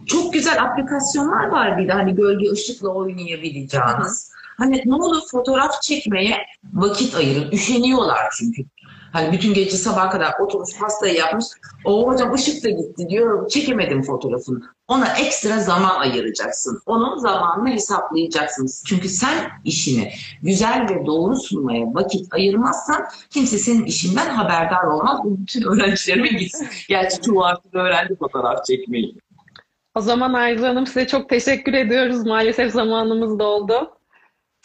[0.07, 4.33] Çok güzel aplikasyonlar var bir de hani gölge ışıkla oynayabileceğiniz.
[4.59, 6.37] Hani ne olur fotoğraf çekmeye
[6.75, 7.51] vakit ayırın.
[7.51, 8.63] Üşeniyorlar çünkü.
[9.13, 11.45] Hani bütün gece sabaha kadar oturmuş pastayı yapmış.
[11.85, 13.49] O hocam ışık da gitti diyor.
[13.49, 14.63] Çekemedim fotoğrafını.
[14.89, 16.81] Ona ekstra zaman ayıracaksın.
[16.87, 18.85] Onun zamanını hesaplayacaksınız.
[18.87, 20.13] Çünkü sen işini
[20.43, 25.21] güzel ve doğru sunmaya vakit ayırmazsan kimse senin işinden haberdar olmaz.
[25.25, 26.69] Bu bütün öğrencilerime gitsin.
[26.89, 29.17] Gerçi çoğu artık öğrendi fotoğraf çekmeyi.
[29.95, 32.27] O zaman Arzu Hanım size çok teşekkür ediyoruz.
[32.27, 33.91] Maalesef zamanımız doldu.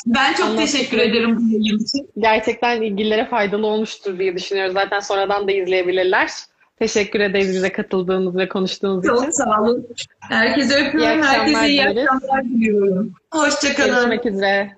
[0.05, 2.09] Ben çok Anlattığınız- teşekkür ederim bu yayın için.
[2.17, 4.73] Gerçekten ilgililere faydalı olmuştur diye düşünüyoruz.
[4.73, 6.29] Zaten sonradan da izleyebilirler.
[6.79, 9.15] Teşekkür ederiz bize katıldığınız ve konuştuğunuz için.
[9.15, 9.87] Çok sağ olun.
[10.19, 11.19] Herkese öpüyorum.
[11.19, 13.13] İyi Herkese iyi akşamlar diliyorum.
[13.31, 13.93] Hoşçakalın.
[13.95, 14.77] Görüşmek üzere.